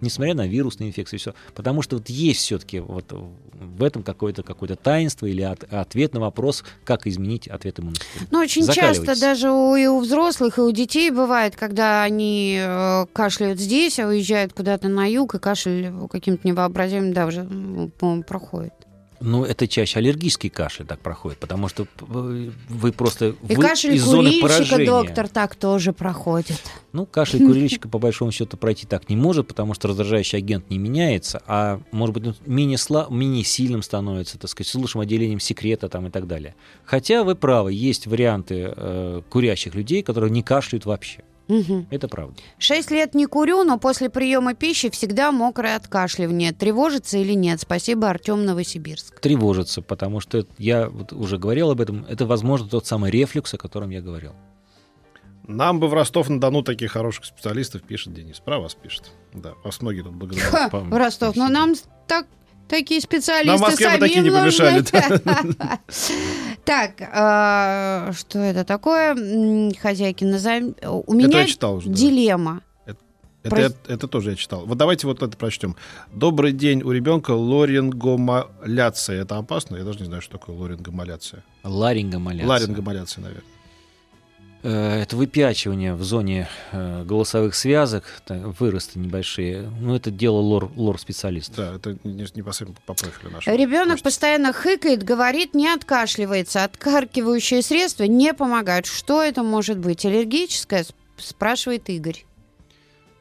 несмотря 0.00 0.34
на 0.34 0.46
вирусные 0.46 0.88
инфекции, 0.88 1.16
все. 1.16 1.34
Потому 1.54 1.82
что 1.82 1.96
вот 1.96 2.08
есть 2.08 2.40
все-таки 2.40 2.80
вот 2.80 3.12
в 3.12 3.82
этом 3.82 4.02
какое-то 4.02 4.42
какое 4.42 4.68
таинство 4.76 5.26
или 5.26 5.42
от, 5.42 5.64
ответ 5.72 6.14
на 6.14 6.20
вопрос, 6.20 6.64
как 6.84 7.06
изменить 7.06 7.48
ответ 7.48 7.78
иммунной 7.80 7.98
Ну, 8.30 8.38
очень 8.38 8.66
часто 8.66 9.18
даже 9.18 9.50
у, 9.50 9.76
и 9.76 9.86
у 9.86 10.00
взрослых, 10.00 10.58
и 10.58 10.60
у 10.60 10.70
детей 10.70 11.10
бывает, 11.10 11.56
когда 11.56 12.02
они 12.02 12.58
э, 12.60 13.06
кашляют 13.12 13.58
здесь, 13.58 13.98
а 13.98 14.06
уезжают 14.06 14.52
куда-то 14.52 14.88
на 14.88 15.10
юг, 15.10 15.34
и 15.34 15.38
кашель 15.38 15.92
каким-то 16.10 16.46
невообразимым, 16.46 17.12
да, 17.12 17.26
уже, 17.26 17.44
по-моему, 17.44 18.22
проходит. 18.22 18.72
Ну, 19.26 19.44
это 19.44 19.66
чаще 19.66 19.98
аллергический 19.98 20.48
кашель 20.48 20.86
так 20.86 21.00
проходит, 21.00 21.40
потому 21.40 21.66
что 21.66 21.88
вы 21.98 22.92
просто 22.92 23.34
И 23.48 23.56
вы 23.56 23.62
кашель 23.62 23.94
из 23.94 24.04
зоны 24.04 24.40
поражения. 24.40 24.86
доктор, 24.86 25.26
так 25.28 25.56
тоже 25.56 25.92
проходит. 25.92 26.62
Ну, 26.92 27.06
кашель 27.06 27.44
курильщика, 27.44 27.88
по 27.88 27.98
большому 27.98 28.30
счету, 28.30 28.56
пройти 28.56 28.86
так 28.86 29.08
не 29.08 29.16
может, 29.16 29.48
потому 29.48 29.74
что 29.74 29.88
раздражающий 29.88 30.38
агент 30.38 30.70
не 30.70 30.78
меняется, 30.78 31.42
а, 31.46 31.80
может 31.90 32.14
быть, 32.14 32.36
менее, 32.46 32.78
сла... 32.78 33.08
менее 33.10 33.42
сильным 33.42 33.82
становится, 33.82 34.38
так 34.38 34.48
сказать, 34.48 34.68
с 34.68 34.74
лучшим 34.76 35.00
отделением 35.00 35.40
секрета 35.40 35.88
там 35.88 36.06
и 36.06 36.10
так 36.10 36.28
далее. 36.28 36.54
Хотя 36.84 37.24
вы 37.24 37.34
правы, 37.34 37.72
есть 37.72 38.06
варианты 38.06 38.72
э, 38.76 39.22
курящих 39.28 39.74
людей, 39.74 40.04
которые 40.04 40.30
не 40.30 40.44
кашляют 40.44 40.86
вообще. 40.86 41.24
Угу. 41.48 41.86
Это 41.90 42.08
правда. 42.08 42.36
Шесть 42.58 42.90
лет 42.90 43.14
не 43.14 43.26
курю, 43.26 43.62
но 43.64 43.78
после 43.78 44.10
приема 44.10 44.54
пищи 44.54 44.90
всегда 44.90 45.30
мокрое 45.30 45.76
откашливание. 45.76 46.52
Тревожится 46.52 47.18
или 47.18 47.34
нет? 47.34 47.60
Спасибо, 47.60 48.10
Артем 48.10 48.44
Новосибирск. 48.44 49.20
Тревожится, 49.20 49.82
потому 49.82 50.20
что 50.20 50.44
я 50.58 50.88
вот 50.88 51.12
уже 51.12 51.38
говорил 51.38 51.70
об 51.70 51.80
этом. 51.80 52.04
Это, 52.08 52.26
возможно, 52.26 52.68
тот 52.68 52.86
самый 52.86 53.10
рефлюкс, 53.10 53.54
о 53.54 53.58
котором 53.58 53.90
я 53.90 54.00
говорил. 54.00 54.32
Нам 55.46 55.78
бы 55.78 55.86
в 55.86 55.94
Ростов-на-Дону 55.94 56.62
таких 56.62 56.90
хороших 56.90 57.24
специалистов, 57.24 57.82
пишет 57.82 58.12
Денис. 58.12 58.40
Про 58.40 58.58
вас 58.58 58.74
пишет. 58.74 59.12
Да, 59.32 59.52
вас 59.62 59.80
многие 59.80 60.02
тут 60.02 60.12
благодарят. 60.16 60.72
в 60.72 60.96
Ростов, 60.96 61.36
но 61.36 61.48
нам 61.48 61.74
так 62.08 62.26
такие 62.68 63.00
специалисты 63.00 63.50
Нам 63.50 63.58
в 63.58 63.60
Москве 63.62 63.90
бы 63.90 63.98
такие 63.98 64.22
не 64.22 64.30
помешали. 64.30 64.84
Так, 66.64 66.94
а, 67.00 68.10
что 68.12 68.40
это 68.40 68.64
такое? 68.64 69.14
Хозяйки 69.80 70.24
назовем. 70.24 70.74
У 71.06 71.14
меня 71.14 71.46
дилемма. 71.86 72.62
Это, 73.46 73.56
это, 73.56 73.92
это 73.92 74.08
тоже 74.08 74.30
я 74.30 74.36
читал. 74.36 74.66
Вот 74.66 74.76
давайте 74.76 75.06
вот 75.06 75.22
это 75.22 75.36
прочтем. 75.36 75.76
Добрый 76.12 76.52
день 76.52 76.82
у 76.82 76.90
ребенка 76.90 77.30
ларингомаляция. 77.30 79.22
Это 79.22 79.38
опасно? 79.38 79.76
Я 79.76 79.84
даже 79.84 80.00
не 80.00 80.06
знаю, 80.06 80.22
что 80.22 80.38
такое 80.38 80.56
ларингомаляция. 80.56 81.44
Ларингомаляция. 81.62 82.48
Ларингомаляция, 82.48 83.22
наверное. 83.22 83.55
Э, 84.68 85.02
это 85.02 85.16
выпячивание 85.16 85.94
в 85.94 86.02
зоне 86.02 86.48
э, 86.72 87.04
голосовых 87.04 87.54
связок, 87.54 88.02
выросты 88.28 88.98
небольшие. 88.98 89.70
Ну, 89.80 89.94
это 89.94 90.10
дело 90.10 90.38
лор, 90.38 90.72
лор-специалиста. 90.74 91.54
Да, 91.56 91.74
это 91.76 91.98
непосредственно 92.04 92.76
по 92.84 92.94
профилю 92.94 93.30
нашего. 93.30 93.54
Ребенок 93.54 94.02
постоянно 94.02 94.52
хыкает, 94.52 95.04
говорит, 95.04 95.54
не 95.54 95.68
откашливается. 95.68 96.64
Откаркивающие 96.64 97.62
средства 97.62 98.04
не 98.04 98.34
помогают. 98.34 98.86
Что 98.86 99.22
это 99.22 99.44
может 99.44 99.78
быть? 99.78 100.04
Аллергическое? 100.04 100.84
Спрашивает 101.16 101.88
Игорь. 101.88 102.24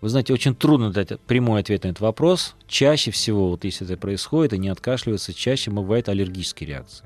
Вы 0.02 0.10
знаете, 0.10 0.34
очень 0.34 0.56
трудно 0.56 0.92
дать 0.92 1.20
прямой 1.28 1.62
ответ 1.62 1.84
на 1.84 1.90
этот 1.90 2.02
вопрос. 2.02 2.56
Чаще 2.68 3.12
всего, 3.12 3.52
вот 3.52 3.66
если 3.66 3.86
это 3.86 3.98
происходит 3.98 4.54
и 4.54 4.58
не 4.58 4.70
откашливается, 4.70 5.32
чаще 5.32 5.70
бывает 5.70 6.10
аллергические 6.10 6.70
реакции. 6.70 7.05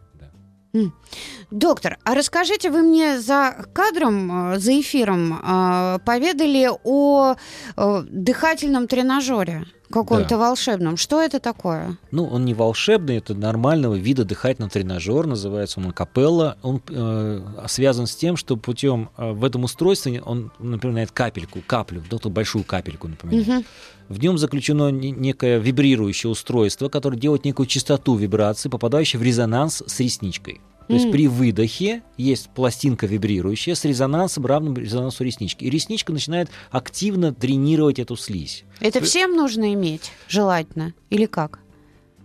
Доктор, 1.51 1.97
а 2.03 2.13
расскажите, 2.13 2.69
вы 2.69 2.83
мне 2.83 3.19
за 3.19 3.65
кадром, 3.73 4.53
э, 4.53 4.59
за 4.59 4.79
эфиром 4.79 5.33
э, 5.33 5.99
поведали 6.05 6.69
о 6.83 7.35
э, 7.75 8.03
дыхательном 8.07 8.87
тренажере 8.87 9.65
каком-то 9.89 10.29
да. 10.29 10.37
волшебном. 10.37 10.97
Что 10.97 11.21
это 11.21 11.39
такое? 11.39 11.97
Ну, 12.11 12.25
он 12.25 12.45
не 12.45 12.53
волшебный, 12.53 13.17
это 13.17 13.33
нормального 13.33 13.95
вида 13.95 14.23
дыхательный 14.23 14.69
тренажер, 14.69 15.25
называется 15.25 15.79
он 15.79 15.91
капелла. 15.91 16.57
Он 16.61 16.81
э, 16.87 17.65
связан 17.67 18.07
с 18.07 18.15
тем, 18.15 18.37
что 18.37 18.57
путем 18.57 19.09
э, 19.17 19.31
в 19.31 19.43
этом 19.43 19.63
устройстве 19.63 20.21
он 20.21 20.51
напоминает 20.59 21.11
капельку, 21.11 21.61
каплю, 21.65 22.03
ну, 22.09 22.29
большую 22.29 22.63
капельку 22.63 23.07
напоминает. 23.07 23.47
Угу. 23.47 23.65
В 24.09 24.19
нем 24.19 24.37
заключено 24.37 24.89
некое 24.89 25.59
вибрирующее 25.59 26.29
устройство, 26.29 26.89
которое 26.89 27.17
делает 27.17 27.45
некую 27.45 27.67
частоту 27.67 28.15
вибрации, 28.15 28.67
попадающей 28.67 29.19
в 29.19 29.23
резонанс 29.23 29.83
с 29.85 29.99
ресничкой. 29.99 30.61
То 30.87 30.95
есть 30.95 31.11
при 31.11 31.27
выдохе 31.27 32.01
есть 32.17 32.49
пластинка 32.49 33.05
вибрирующая 33.05 33.75
с 33.75 33.85
резонансом, 33.85 34.47
равным 34.47 34.75
резонансу 34.75 35.23
реснички. 35.23 35.63
И 35.63 35.69
ресничка 35.69 36.11
начинает 36.11 36.49
активно 36.71 37.31
тренировать 37.31 37.99
эту 37.99 38.15
слизь. 38.15 38.65
Это 38.79 38.99
всем 38.99 39.35
нужно 39.35 39.71
иметь, 39.75 40.11
желательно, 40.27 40.95
или 41.11 41.27
как? 41.27 41.59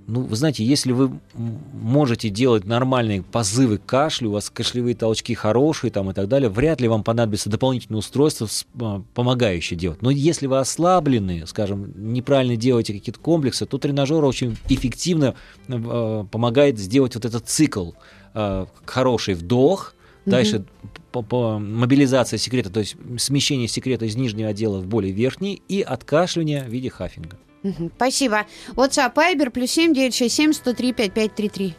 Ну, 0.06 0.20
вы 0.20 0.36
знаете, 0.36 0.64
если 0.64 0.92
вы 0.92 1.18
можете 1.34 2.28
делать 2.28 2.64
нормальные 2.64 3.22
позывы 3.22 3.78
к 3.78 3.86
кашлю, 3.86 4.30
у 4.30 4.32
вас 4.32 4.50
кашлевые 4.50 4.94
толчки 4.94 5.34
хорошие 5.34 5.90
там, 5.90 6.10
и 6.10 6.14
так 6.14 6.28
далее, 6.28 6.48
вряд 6.48 6.80
ли 6.80 6.88
вам 6.88 7.02
понадобится 7.02 7.48
дополнительное 7.48 7.98
устройство, 7.98 8.46
а, 8.80 9.02
помогающее 9.14 9.78
делать. 9.78 10.02
Но 10.02 10.10
если 10.10 10.46
вы 10.46 10.58
ослаблены, 10.58 11.46
скажем, 11.46 11.92
неправильно 12.12 12.56
делаете 12.56 12.92
какие-то 12.92 13.20
комплексы, 13.20 13.66
то 13.66 13.78
тренажер 13.78 14.24
очень 14.24 14.56
эффективно 14.68 15.34
э, 15.68 16.24
помогает 16.30 16.78
сделать 16.78 17.14
вот 17.14 17.24
этот 17.24 17.48
цикл. 17.48 17.92
Э, 18.34 18.66
хороший 18.84 19.34
вдох, 19.34 19.94
Дальше 20.26 20.64
по, 21.12 21.22
по 21.22 21.58
мобилизация 21.58 22.38
секрета, 22.38 22.70
то 22.70 22.80
есть 22.80 22.96
смещение 23.18 23.68
секрета 23.68 24.06
из 24.06 24.16
нижнего 24.16 24.48
отдела 24.48 24.80
в 24.80 24.86
более 24.86 25.12
верхний 25.12 25.62
и 25.68 25.82
откашливание 25.82 26.64
в 26.64 26.68
виде 26.68 26.88
хаффинга. 26.88 27.36
Спасибо. 27.96 28.46
WhatsApp 28.72 29.14
Viber 29.14 29.50
плюс 29.50 29.70
семь 29.70 29.94
девять 29.94 30.14
шесть 30.14 30.34
семь 30.34 30.52
сто 30.52 30.72
три 30.74 30.92
пять 30.92 31.12
пять 31.12 31.34
три 31.34 31.48
три. 31.48 31.74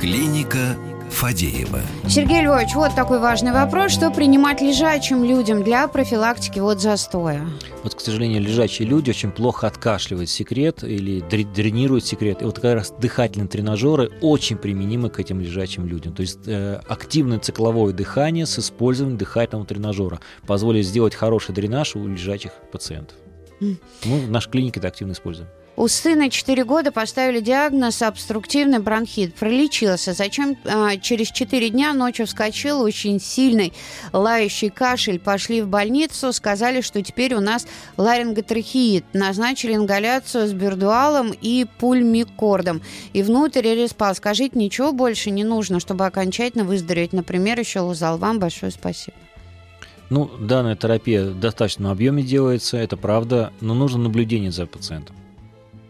Клиника 0.00 0.76
Фадеева. 1.14 1.80
Сергей 2.08 2.42
Львович, 2.42 2.74
вот 2.74 2.94
такой 2.94 3.20
важный 3.20 3.52
вопрос. 3.52 3.92
Что 3.92 4.10
принимать 4.10 4.60
лежачим 4.60 5.22
людям 5.22 5.62
для 5.62 5.86
профилактики 5.86 6.58
вот 6.58 6.80
застоя? 6.80 7.46
Вот, 7.84 7.94
к 7.94 8.00
сожалению, 8.00 8.42
лежачие 8.42 8.88
люди 8.88 9.10
очень 9.10 9.30
плохо 9.30 9.68
откашливают 9.68 10.28
секрет 10.28 10.82
или 10.82 11.20
дренируют 11.20 12.04
секрет. 12.04 12.42
И 12.42 12.44
вот 12.44 12.56
как 12.56 12.74
раз 12.74 12.92
дыхательные 12.98 13.48
тренажеры 13.48 14.10
очень 14.20 14.56
применимы 14.56 15.08
к 15.08 15.20
этим 15.20 15.40
лежачим 15.40 15.86
людям. 15.86 16.14
То 16.14 16.22
есть 16.22 16.40
э, 16.46 16.80
активное 16.88 17.38
цикловое 17.38 17.92
дыхание 17.92 18.44
с 18.44 18.58
использованием 18.58 19.16
дыхательного 19.16 19.66
тренажера 19.66 20.20
позволит 20.46 20.84
сделать 20.84 21.14
хороший 21.14 21.54
дренаж 21.54 21.94
у 21.94 22.06
лежачих 22.06 22.52
пациентов. 22.72 23.16
Мы 23.60 23.76
в 24.20 24.30
нашей 24.30 24.50
клинике 24.50 24.80
это 24.80 24.88
активно 24.88 25.12
используем. 25.12 25.48
У 25.76 25.88
сына 25.88 26.30
4 26.30 26.64
года 26.64 26.92
поставили 26.92 27.40
диагноз 27.40 28.00
обструктивный 28.00 28.78
бронхит. 28.78 29.34
Пролечился. 29.34 30.12
Зачем 30.12 30.56
а, 30.64 30.96
через 30.98 31.32
4 31.32 31.70
дня 31.70 31.92
ночью 31.92 32.26
вскочил 32.26 32.80
очень 32.80 33.18
сильный 33.18 33.72
лающий 34.12 34.70
кашель. 34.70 35.18
Пошли 35.18 35.62
в 35.62 35.66
больницу, 35.66 36.32
сказали, 36.32 36.80
что 36.80 37.02
теперь 37.02 37.34
у 37.34 37.40
нас 37.40 37.66
ларинготрахеид. 37.96 39.04
Назначили 39.14 39.74
ингаляцию 39.74 40.46
с 40.46 40.52
бердуалом 40.52 41.32
и 41.32 41.66
пульмикордом. 41.78 42.80
И 43.12 43.24
внутрь 43.24 43.74
респал. 43.74 44.14
Скажите, 44.14 44.56
ничего 44.56 44.92
больше 44.92 45.30
не 45.30 45.42
нужно, 45.42 45.80
чтобы 45.80 46.06
окончательно 46.06 46.62
выздороветь. 46.62 47.12
Например, 47.12 47.58
еще 47.58 47.80
лузал. 47.80 48.16
Вам 48.18 48.38
большое 48.38 48.70
спасибо. 48.70 49.16
Ну, 50.08 50.30
данная 50.38 50.76
терапия 50.76 51.24
в 51.30 51.40
достаточном 51.40 51.90
объеме 51.90 52.22
делается, 52.22 52.76
это 52.76 52.96
правда, 52.96 53.52
но 53.60 53.74
нужно 53.74 53.98
наблюдение 53.98 54.52
за 54.52 54.66
пациентом. 54.66 55.16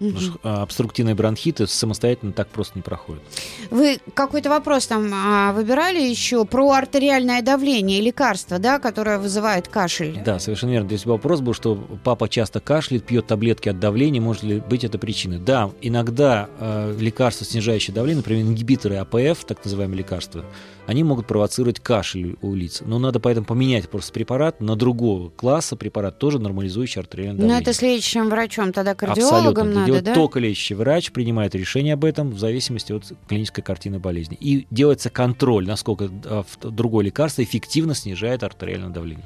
Угу. 0.04 0.48
обструктивные 0.48 1.14
бронхиты 1.14 1.66
самостоятельно 1.66 2.32
так 2.32 2.48
просто 2.48 2.74
не 2.76 2.82
проходят. 2.82 3.22
Вы 3.70 3.98
какой-то 4.14 4.50
вопрос 4.50 4.86
там 4.86 5.10
а, 5.12 5.52
выбирали 5.52 6.00
еще 6.00 6.44
про 6.44 6.72
артериальное 6.72 7.42
давление 7.42 7.98
и 7.98 8.02
лекарства, 8.02 8.58
да, 8.58 8.78
которое 8.78 9.18
вызывает 9.18 9.68
кашель? 9.68 10.20
Да, 10.24 10.38
совершенно 10.38 10.70
верно. 10.72 10.88
Здесь 10.88 11.06
вопрос 11.06 11.40
был, 11.40 11.54
что 11.54 11.76
папа 12.02 12.28
часто 12.28 12.60
кашляет, 12.60 13.04
пьет 13.04 13.26
таблетки 13.26 13.68
от 13.68 13.78
давления, 13.78 14.20
может 14.20 14.42
ли 14.42 14.60
быть 14.60 14.84
это 14.84 14.98
причиной? 14.98 15.38
Да, 15.38 15.70
иногда 15.80 16.48
э, 16.58 16.96
лекарства, 16.98 17.46
снижающие 17.46 17.94
давление, 17.94 18.18
например, 18.18 18.44
ингибиторы 18.44 18.96
АПФ, 18.96 19.44
так 19.44 19.64
называемые 19.64 19.98
лекарства, 19.98 20.44
они 20.86 21.02
могут 21.02 21.26
провоцировать 21.26 21.80
кашель 21.80 22.36
у 22.42 22.54
лиц. 22.54 22.82
Но 22.84 22.98
надо 22.98 23.20
поэтому 23.20 23.46
поменять 23.46 23.88
просто 23.88 24.12
препарат 24.12 24.60
на 24.60 24.76
другого 24.76 25.30
класса 25.30 25.76
препарат, 25.76 26.18
тоже 26.18 26.38
нормализующий 26.38 27.00
артериальное 27.00 27.36
давление. 27.36 27.56
Но 27.56 27.62
это 27.62 27.72
с 27.72 27.82
лечащим 27.82 28.28
врачом, 28.28 28.72
тогда 28.72 28.94
кардиологом 28.94 29.68
Абсолютно. 29.68 29.80
надо, 29.80 29.93
да? 30.02 30.14
только 30.14 30.38
лечащий 30.38 30.74
врач, 30.74 31.12
принимает 31.12 31.54
решение 31.54 31.94
об 31.94 32.04
этом 32.04 32.30
в 32.30 32.38
зависимости 32.38 32.92
от 32.92 33.12
клинической 33.28 33.62
картины 33.62 33.98
болезни. 33.98 34.36
И 34.40 34.66
делается 34.70 35.10
контроль, 35.10 35.66
насколько 35.66 36.10
а, 36.24 36.44
другое 36.62 37.06
лекарство 37.06 37.42
эффективно 37.42 37.94
снижает 37.94 38.42
артериальное 38.42 38.90
давление 38.90 39.24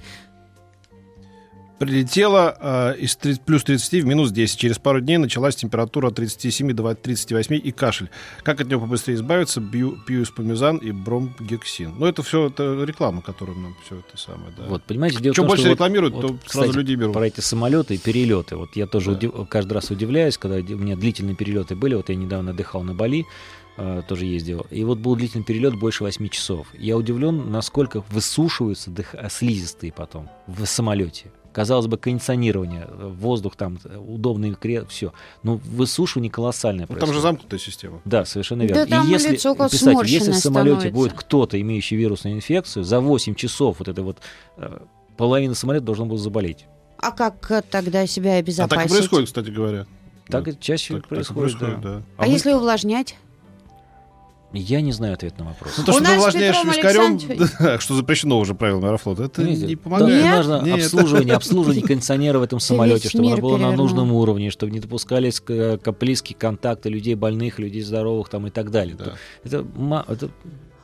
прилетела 1.78 2.56
э, 2.60 2.96
из 2.98 3.16
30, 3.16 3.42
плюс 3.42 3.64
30 3.64 4.02
в 4.02 4.06
минус 4.06 4.30
10. 4.30 4.58
Через 4.58 4.78
пару 4.78 5.00
дней 5.00 5.16
началась 5.18 5.56
температура 5.56 6.08
от 6.08 6.16
37 6.16 6.72
до 6.72 6.94
38 6.94 7.60
и 7.62 7.70
кашель. 7.72 8.10
Как 8.42 8.60
от 8.60 8.68
него 8.68 8.82
побыстрее 8.82 9.14
избавиться? 9.14 9.60
Бью, 9.60 9.96
пью 10.06 10.24
спомизан 10.24 10.78
и 10.78 10.90
бромгексин. 10.90 11.94
Ну, 11.98 12.06
это 12.06 12.22
все 12.22 12.48
это 12.48 12.84
реклама, 12.84 13.22
которую 13.22 13.58
нам 13.58 13.76
все 13.84 13.96
это 13.96 14.16
самое. 14.16 14.52
Да. 14.56 14.64
Вот, 14.66 14.82
понимаете, 14.84 15.18
дело 15.20 15.32
в 15.32 15.36
том, 15.36 15.46
больше 15.46 15.62
что 15.64 15.72
рекламируют, 15.72 16.14
вот, 16.14 16.20
то 16.20 16.28
вот, 16.28 16.40
сразу 16.46 16.68
кстати, 16.68 16.76
людей 16.76 16.96
берут. 16.96 17.12
Про 17.14 17.26
эти 17.26 17.40
самолеты 17.40 17.94
и 17.94 17.98
перелеты. 17.98 18.56
Вот 18.56 18.70
я 18.74 18.86
тоже 18.86 19.12
Да. 19.12 19.16
удив- 19.18 19.46
каждый 19.48 19.72
раз 19.74 19.90
удивляюсь, 19.90 20.36
когда 20.38 20.56
у 20.56 20.78
меня 20.78 20.96
длительные 20.96 21.36
перелеты 21.36 21.76
были. 21.76 21.94
Вот 21.94 22.08
я 22.08 22.14
недавно 22.16 22.50
отдыхал 22.50 22.82
на 22.82 22.94
Бали, 22.94 23.24
э, 23.76 24.02
тоже 24.08 24.24
ездил. 24.26 24.66
И 24.70 24.82
вот 24.82 24.98
был 24.98 25.14
длительный 25.14 25.44
перелет 25.44 25.74
больше 25.78 26.02
8 26.02 26.28
часов. 26.28 26.66
Я 26.76 26.96
удивлен, 26.96 27.50
насколько 27.52 28.02
высушиваются 28.10 28.90
дых- 28.90 29.14
э, 29.16 29.28
слизистые 29.30 29.92
потом 29.92 30.28
в 30.48 30.64
самолете. 30.66 31.30
Казалось 31.52 31.86
бы, 31.86 31.96
кондиционирование, 31.96 32.86
воздух 32.90 33.56
там, 33.56 33.78
удобный 34.06 34.54
кре, 34.54 34.84
все. 34.86 35.12
Но 35.42 35.56
высушивание 35.56 36.30
колоссальное 36.30 36.82
Ну, 36.82 36.86
там 36.88 36.94
же 36.94 36.98
происходит. 37.00 37.22
замкнутая 37.22 37.58
система. 37.60 38.00
Да, 38.04 38.24
совершенно 38.24 38.66
Да 38.68 38.74
верно. 38.74 38.86
там 38.86 39.06
и 39.08 39.10
если, 39.10 39.30
представьте, 39.30 40.12
если 40.12 40.32
в 40.32 40.36
самолете 40.36 40.76
становится. 40.76 40.90
будет 40.90 41.12
кто-то, 41.14 41.60
имеющий 41.60 41.96
вирусную 41.96 42.36
инфекцию, 42.36 42.84
за 42.84 43.00
8 43.00 43.34
часов 43.34 43.76
вот 43.78 43.88
это 43.88 44.02
вот 44.02 44.18
э, 44.58 44.78
половина 45.16 45.54
самолета 45.54 45.86
должна 45.86 46.04
была 46.04 46.18
заболеть. 46.18 46.66
А 46.98 47.10
как 47.12 47.50
э, 47.50 47.62
тогда 47.62 48.06
себя 48.06 48.34
А 48.34 48.38
обезопасить? 48.38 48.76
так 48.82 48.86
и 48.86 48.94
происходит, 48.94 49.26
кстати 49.28 49.50
говоря. 49.50 49.86
Так 50.28 50.44
Да. 50.44 50.52
чаще 50.60 50.94
Так- 50.94 51.02
так 51.04 51.12
и 51.12 51.14
происходит. 51.14 51.58
да. 51.58 51.74
да. 51.76 52.02
А, 52.18 52.26
мы- 52.26 52.32
если 52.32 52.52
увлажнять? 52.52 53.16
Я 54.52 54.80
не 54.80 54.92
знаю 54.92 55.12
ответ 55.14 55.38
на 55.38 55.44
вопрос. 55.44 55.74
Ну, 55.76 55.84
то, 55.84 55.90
У 55.90 55.94
что 55.94 56.02
ты 56.02 56.08
нас 56.08 56.14
с 56.14 56.18
увлажняешь 56.18 56.56
Петром 56.56 56.72
вискарем, 56.74 57.00
Александровичем- 57.00 57.56
да, 57.58 57.78
что 57.80 57.94
запрещено 57.94 58.38
уже 58.38 58.54
правилами 58.54 58.86
Аэрофлота, 58.86 59.24
это 59.24 59.42
Понимаете, 59.42 59.66
не 59.66 59.76
помогает. 59.76 60.22
Нет? 60.22 60.36
нужно 60.36 60.62
Нет. 60.64 60.84
обслуживание, 60.84 61.34
обслуживание 61.36 61.82
кондиционера 61.82 62.38
в 62.38 62.42
этом 62.42 62.58
самолете, 62.58 63.08
чтобы 63.10 63.26
оно 63.26 63.36
было 63.36 63.56
на 63.58 63.72
нужном 63.72 64.12
уровне, 64.12 64.50
чтобы 64.50 64.72
не 64.72 64.80
допускались 64.80 65.42
близкие 66.00 66.36
контакты 66.38 66.88
людей 66.88 67.14
больных, 67.14 67.58
людей 67.58 67.82
здоровых 67.82 68.30
там 68.30 68.46
и 68.46 68.50
так 68.50 68.70
далее. 68.70 68.96
Да. 68.96 69.14
Это 69.44 69.66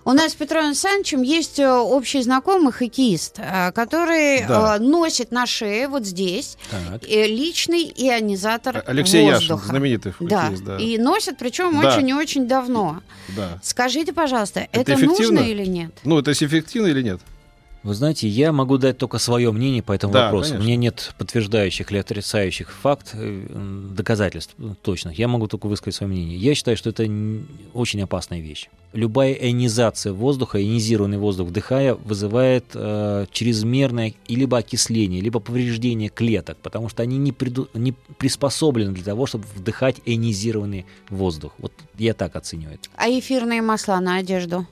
У 0.06 0.12
нас 0.12 0.32
с 0.32 0.34
Петром 0.34 0.66
Александровичем 0.66 1.22
есть 1.22 1.58
э, 1.58 1.66
общий 1.66 2.20
знакомый 2.22 2.72
хоккеист, 2.74 3.38
э, 3.38 3.72
который 3.72 4.44
Да. 4.46 4.76
э, 4.76 4.78
носит 4.78 5.30
на 5.32 5.46
шее 5.46 5.88
вот 5.88 6.04
здесь 6.04 6.58
так. 6.70 7.02
личный 7.08 7.84
ионизатор 7.96 8.84
Алексей 8.86 9.22
воздуха. 9.24 9.54
Яшин, 9.54 9.68
знаменитый 9.70 10.12
Да. 10.20 10.42
хоккеист, 10.42 10.64
да. 10.64 10.76
и 10.76 10.98
носит 10.98 11.38
причем 11.38 11.80
Да. 11.80 11.88
очень 11.96 12.06
и 12.10 12.12
очень 12.12 12.46
давно. 12.46 13.00
да. 13.34 13.58
Скажите, 13.62 14.12
пожалуйста, 14.12 14.68
Это 14.72 14.92
это, 14.92 15.04
нужно 15.06 15.38
или 15.38 15.64
нет? 15.64 15.92
Ну, 16.04 16.18
это 16.18 16.32
эффективно 16.32 16.88
или 16.88 17.00
нет? 17.00 17.20
Вы 17.84 17.92
знаете, 17.94 18.26
я 18.26 18.50
могу 18.50 18.78
дать 18.78 18.96
только 18.96 19.18
свое 19.18 19.52
мнение 19.52 19.82
по 19.82 19.92
этому 19.92 20.14
Да, 20.14 20.24
вопросу. 20.24 20.52
конечно. 20.52 20.64
У 20.64 20.66
меня 20.66 20.76
нет 20.76 21.14
подтверждающих 21.18 21.90
или 21.92 21.98
отрицающих 21.98 22.72
факт, 22.72 23.10
э, 23.12 23.46
доказательств 23.90 24.54
э, 24.58 24.72
точных. 24.80 25.18
Я 25.18 25.28
могу 25.28 25.48
только 25.48 25.66
высказать 25.66 25.94
свое 25.96 26.10
мнение. 26.10 26.38
Я 26.38 26.54
считаю, 26.54 26.78
что 26.78 26.88
это 26.88 27.06
очень 27.74 28.00
опасная 28.02 28.40
вещь. 28.40 28.70
Любая 28.94 29.34
ионизация 29.34 30.14
воздуха, 30.14 30.62
ионизированный 30.62 31.18
воздух 31.18 31.48
вдыхая, 31.48 31.94
вызывает 31.94 32.64
э, 32.72 33.26
чрезмерное 33.30 34.14
либо 34.28 34.56
окисление, 34.56 35.20
либо 35.20 35.38
повреждение 35.40 36.08
клеток, 36.08 36.56
потому 36.62 36.88
что 36.88 37.02
они 37.02 37.18
не, 37.18 37.32
приду- 37.32 37.68
не 37.74 37.92
приспособлены 38.18 38.92
для 38.92 39.04
того, 39.04 39.26
чтобы 39.26 39.44
вдыхать 39.54 39.96
ионизированный 40.06 40.86
воздух. 41.10 41.52
Вот 41.58 41.72
я 41.98 42.14
так 42.14 42.34
оцениваю 42.34 42.76
это. 42.76 42.88
А 42.96 43.10
эфирные 43.10 43.60
масла 43.60 44.00
на 44.00 44.16
одежду? 44.16 44.66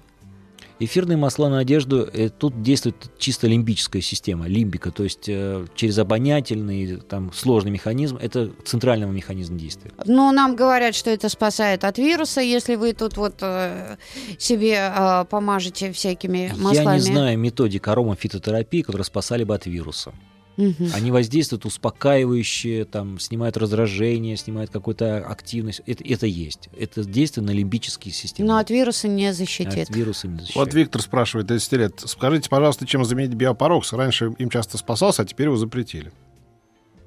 Эфирные 0.84 1.16
масла 1.16 1.48
на 1.48 1.60
одежду, 1.60 2.08
э, 2.12 2.28
тут 2.28 2.60
действует 2.60 2.96
чисто 3.16 3.46
лимбическая 3.46 4.02
система, 4.02 4.48
лимбика, 4.48 4.90
то 4.90 5.04
есть 5.04 5.28
э, 5.28 5.64
через 5.76 5.96
обонятельный, 5.98 6.96
там, 6.96 7.32
сложный 7.32 7.70
механизм, 7.70 8.18
это 8.20 8.50
центральный 8.64 9.06
механизм 9.06 9.56
действия. 9.56 9.92
Ну, 10.06 10.32
нам 10.32 10.56
говорят, 10.56 10.96
что 10.96 11.10
это 11.10 11.28
спасает 11.28 11.84
от 11.84 11.98
вируса, 11.98 12.40
если 12.40 12.74
вы 12.74 12.94
тут 12.94 13.16
вот 13.16 13.34
э, 13.42 13.96
себе 14.38 14.92
помажете 15.30 15.92
всякими 15.92 16.52
маслами. 16.56 16.84
Я 16.84 16.94
не 16.94 17.00
знаю 17.00 17.38
методик 17.38 17.86
аромафитотерапии, 17.86 18.82
которые 18.82 19.04
спасали 19.04 19.44
бы 19.44 19.54
от 19.54 19.66
вируса. 19.66 20.12
Мгм. 20.56 20.90
Они 20.94 21.10
воздействуют 21.10 21.64
успокаивающие, 21.64 22.84
там, 22.84 23.18
снимают 23.18 23.56
раздражение, 23.56 24.36
снимают 24.36 24.70
какую-то 24.70 25.18
активность. 25.26 25.80
Это, 25.86 26.04
это 26.04 26.26
есть. 26.26 26.68
Это 26.78 27.04
действие 27.04 27.44
на 27.44 27.50
лимбические 27.50 28.12
системы. 28.12 28.48
Но 28.48 28.58
от 28.58 28.70
вируса 28.70 29.08
не 29.08 29.32
защитит. 29.32 29.88
от 29.88 29.96
вируса 29.96 30.28
не 30.28 30.38
защищает. 30.38 30.56
Вот 30.56 30.74
Виктор 30.74 31.00
спрашивает, 31.02 31.48
30 31.48 31.72
лет. 31.72 32.02
Скажите, 32.04 32.48
пожалуйста, 32.50 32.86
чем 32.86 33.04
заменить 33.04 33.34
биопарокс? 33.34 33.92
Раньше 33.92 34.32
им 34.38 34.50
часто 34.50 34.78
спасался, 34.78 35.22
а 35.22 35.24
теперь 35.24 35.46
его 35.46 35.56
запретили. 35.56 36.12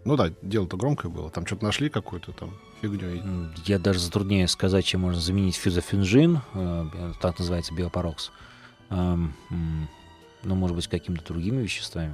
Ну 0.06 0.16
да, 0.16 0.32
дело-то 0.44 0.78
громкое 0.78 1.10
было. 1.10 1.32
Там 1.32 1.48
что-то 1.48 1.64
нашли 1.64 1.90
какую-то 1.90 2.32
там 2.32 2.54
фигню. 2.82 3.50
Я 3.66 3.80
даже 3.80 4.00
затрудняюсь 4.00 4.52
сказать, 4.52 4.86
чем 4.86 5.02
можно 5.02 5.20
заменить 5.20 5.56
фузафунгин, 5.56 6.42
э, 6.54 7.14
так 7.22 7.40
называется 7.40 7.74
биопарокс. 7.74 8.32
Но, 8.90 9.34
может 10.44 10.76
быть, 10.76 10.86
с 10.86 10.88
какими-то 10.88 11.26
другими 11.26 11.64
веществами. 11.64 12.14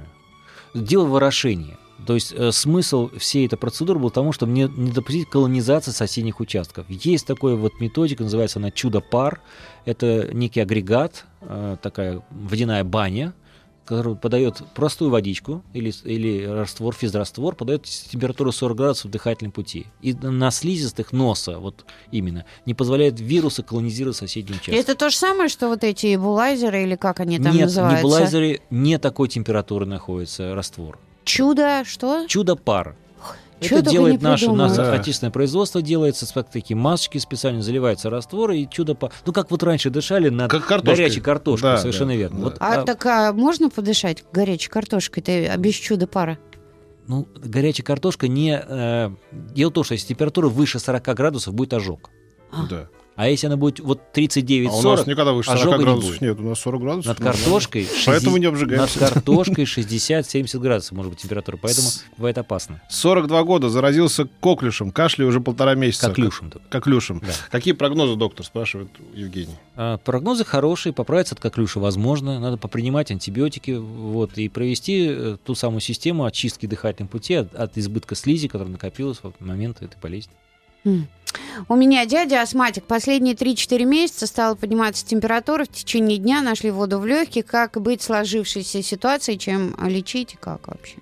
Дело 0.74 1.06
в 1.06 1.16
орошении. 1.16 1.76
То 2.06 2.14
есть 2.14 2.32
э, 2.32 2.50
смысл 2.50 3.10
всей 3.16 3.46
этой 3.46 3.56
процедуры 3.56 4.00
был 4.00 4.10
в 4.10 4.12
том, 4.12 4.32
чтобы 4.32 4.52
не, 4.52 4.64
не 4.64 4.90
допустить 4.90 5.28
колонизации 5.28 5.92
соседних 5.92 6.40
участков. 6.40 6.86
Есть 6.88 7.26
такая 7.26 7.54
вот 7.54 7.80
методика, 7.80 8.24
называется 8.24 8.58
она 8.58 8.70
чудо-пар. 8.70 9.40
Это 9.84 10.28
некий 10.32 10.60
агрегат, 10.60 11.26
э, 11.42 11.76
такая 11.80 12.22
водяная 12.30 12.82
баня, 12.82 13.34
который 13.84 14.16
подает 14.16 14.62
простую 14.74 15.10
водичку 15.10 15.62
или, 15.72 15.92
или 16.04 16.44
раствор, 16.44 16.94
физраствор, 16.94 17.54
подает 17.54 17.84
температуру 17.84 18.52
40 18.52 18.76
градусов 18.76 19.04
в 19.06 19.10
дыхательном 19.10 19.52
пути. 19.52 19.86
И 20.00 20.12
на 20.14 20.50
слизистых 20.50 21.12
носа, 21.12 21.58
вот 21.58 21.84
именно, 22.10 22.44
не 22.64 22.74
позволяет 22.74 23.20
вирусу 23.20 23.62
колонизировать 23.62 24.16
соседние 24.16 24.58
участки. 24.58 24.78
Это 24.78 24.94
то 24.94 25.10
же 25.10 25.16
самое, 25.16 25.48
что 25.48 25.68
вот 25.68 25.84
эти 25.84 26.14
эбулайзеры 26.14 26.82
или 26.82 26.96
как 26.96 27.20
они 27.20 27.38
там 27.38 27.52
Нет, 27.52 27.66
называются? 27.66 27.96
в 27.96 27.98
небулайзере 27.98 28.60
не 28.70 28.98
такой 28.98 29.28
температуры 29.28 29.86
находится 29.86 30.54
раствор. 30.54 30.98
Чудо, 31.24 31.84
что? 31.84 32.26
Чудо-пар. 32.26 32.96
Чё 33.62 33.78
Это 33.78 33.90
делает 33.90 34.22
наше, 34.22 34.50
наше 34.50 34.76
Да. 34.76 34.92
отечественное 34.94 35.30
производство, 35.30 35.80
делается 35.82 36.26
такие 36.44 36.76
масочки 36.76 37.18
специально, 37.18 37.62
заливается 37.62 38.10
раствор 38.10 38.50
и 38.52 38.68
чудо 38.68 38.94
по... 38.94 39.10
Ну, 39.26 39.32
как 39.32 39.50
вот 39.50 39.62
раньше 39.62 39.90
дышали 39.90 40.28
над 40.28 40.50
Как 40.50 40.66
картошкой. 40.66 40.96
горячей 41.04 41.20
картошкой, 41.20 41.70
Да, 41.70 41.76
совершенно 41.78 42.12
да, 42.12 42.16
верно. 42.16 42.38
да. 42.38 42.44
Вот, 42.44 42.56
А, 42.60 42.80
а, 42.80 42.84
так 42.84 43.04
а 43.06 43.32
можно 43.32 43.70
подышать 43.70 44.24
горячей 44.32 44.68
картошкой-то 44.70 45.32
а 45.52 45.56
без 45.56 45.74
чуда 45.74 46.06
пара? 46.06 46.38
Ну, 47.06 47.26
горячая 47.34 47.84
картошка 47.84 48.28
не... 48.28 48.62
э, 48.64 49.10
дело 49.32 49.70
в 49.70 49.74
том, 49.74 49.84
что 49.84 49.94
если 49.94 50.06
температура 50.08 50.48
выше 50.48 50.78
40 50.78 51.02
градусов, 51.14 51.54
будет 51.54 51.72
ожог. 51.74 52.10
А. 52.52 52.66
Да. 52.68 52.88
А 53.14 53.28
если 53.28 53.46
она 53.46 53.56
будет 53.56 53.80
вот 53.80 54.00
А 54.14 54.18
39-40, 54.18 54.68
у 54.68 54.82
нас 54.82 55.06
никогда 55.06 55.32
выше 55.32 55.50
40 55.50 55.60
ожога 55.60 55.76
не 55.78 55.84
градусов 55.84 56.10
будет. 56.10 56.20
нет. 56.22 56.40
У 56.40 56.42
нас 56.42 56.58
40 56.60 56.80
градусов. 56.80 57.06
над 57.08 57.18
картошкой... 57.26 57.86
Поэтому 58.06 58.36
60 58.36 58.40
не 58.40 58.46
обжигаемся. 58.46 59.00
Над 59.00 59.10
картошкой 59.12 59.64
60-70 59.66 60.58
градусов 60.58 60.92
может 60.92 61.12
быть 61.12 61.20
температура, 61.20 61.58
поэтому 61.60 61.88
бывает 62.16 62.38
опасно. 62.38 62.80
42 62.88 63.42
года 63.44 63.68
заразился 63.68 64.28
коклюшем, 64.40 64.90
кашляю 64.90 65.28
уже 65.28 65.40
полтора 65.40 65.74
месяца. 65.74 66.08
Коклюшем 66.08 66.50
только. 66.50 66.68
Коклюшем. 66.68 67.20
Да. 67.20 67.32
Какие 67.50 67.74
прогнозы, 67.74 68.16
доктор, 68.16 68.46
спрашивает 68.46 68.88
Евгений? 69.14 69.54
А, 69.76 69.98
Прогнозы 69.98 70.44
хорошие, 70.44 70.92
поправиться 70.92 71.34
от 71.34 71.40
коклюша 71.40 71.80
возможно. 71.80 72.40
Надо 72.40 72.56
попринимать 72.56 73.10
антибиотики 73.10 73.72
вот, 73.72 74.38
и 74.38 74.48
провести 74.48 75.06
э, 75.08 75.36
ту 75.44 75.54
самую 75.54 75.80
систему 75.80 76.24
очистки 76.24 76.66
дыхательных 76.66 77.10
путей 77.10 77.40
от, 77.40 77.54
от 77.54 77.76
избытка 77.76 78.14
слизи, 78.14 78.48
которая 78.48 78.72
накопилась 78.72 79.18
в 79.22 79.32
момент 79.40 79.82
этой 79.82 79.96
болезни. 80.00 80.32
М. 80.84 81.06
У 81.68 81.76
меня 81.76 82.06
дядя 82.06 82.42
астматик. 82.42 82.84
Последние 82.84 83.34
3-4 83.34 83.84
месяца 83.84 84.26
стала 84.26 84.54
подниматься 84.54 85.06
температура. 85.06 85.64
В 85.64 85.68
течение 85.68 86.18
дня 86.18 86.42
нашли 86.42 86.70
воду 86.70 86.98
в 86.98 87.06
легких. 87.06 87.46
Как 87.46 87.80
быть 87.80 88.02
сложившейся 88.02 88.82
ситуацией, 88.82 89.38
чем 89.38 89.76
лечить 89.86 90.34
и 90.34 90.36
как 90.36 90.68
вообще? 90.68 90.96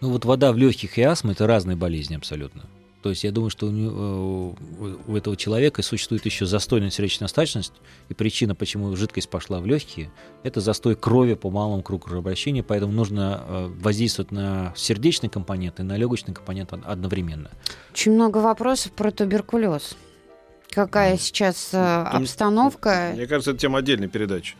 Ну 0.00 0.10
вот 0.10 0.24
вода 0.24 0.52
в 0.52 0.58
легких 0.58 0.98
и 0.98 1.02
астма 1.02 1.32
это 1.32 1.46
разные 1.46 1.76
болезни 1.76 2.14
абсолютно. 2.14 2.62
То 3.04 3.10
есть 3.10 3.22
я 3.22 3.32
думаю, 3.32 3.50
что 3.50 3.66
у, 3.66 3.70
него- 3.70 4.56
у- 4.80 5.12
у 5.12 5.14
этого 5.14 5.36
человека 5.36 5.82
существует 5.82 6.24
еще 6.24 6.46
застойная 6.46 6.88
сердечная 6.88 7.26
остаточность, 7.26 7.74
и 8.08 8.14
причина, 8.14 8.54
почему 8.54 8.96
жидкость 8.96 9.28
пошла 9.28 9.60
в 9.60 9.66
легкие, 9.66 10.10
это 10.42 10.62
застой 10.62 10.96
крови 10.96 11.34
по 11.34 11.50
малому 11.50 11.82
кругу 11.82 12.06
кровообращения, 12.06 12.62
поэтому 12.62 12.94
нужно 12.94 13.44
э, 13.46 13.66
воздействовать 13.78 14.32
на 14.32 14.72
сердечный 14.74 15.28
компонент 15.28 15.80
и 15.80 15.82
на 15.82 15.98
легочный 15.98 16.32
компонент 16.32 16.72
од- 16.72 16.86
одновременно. 16.86 17.50
Очень 17.92 18.12
много 18.14 18.38
вопросов 18.38 18.92
про 18.92 19.10
туберкулез. 19.10 19.96
Какая 20.70 21.18
сейчас 21.18 21.74
э, 21.74 22.04
обстановка? 22.04 23.10
Мне 23.12 23.26
кажется, 23.26 23.50
это 23.50 23.60
тема 23.60 23.80
отдельной 23.80 24.08
передачи. 24.08 24.54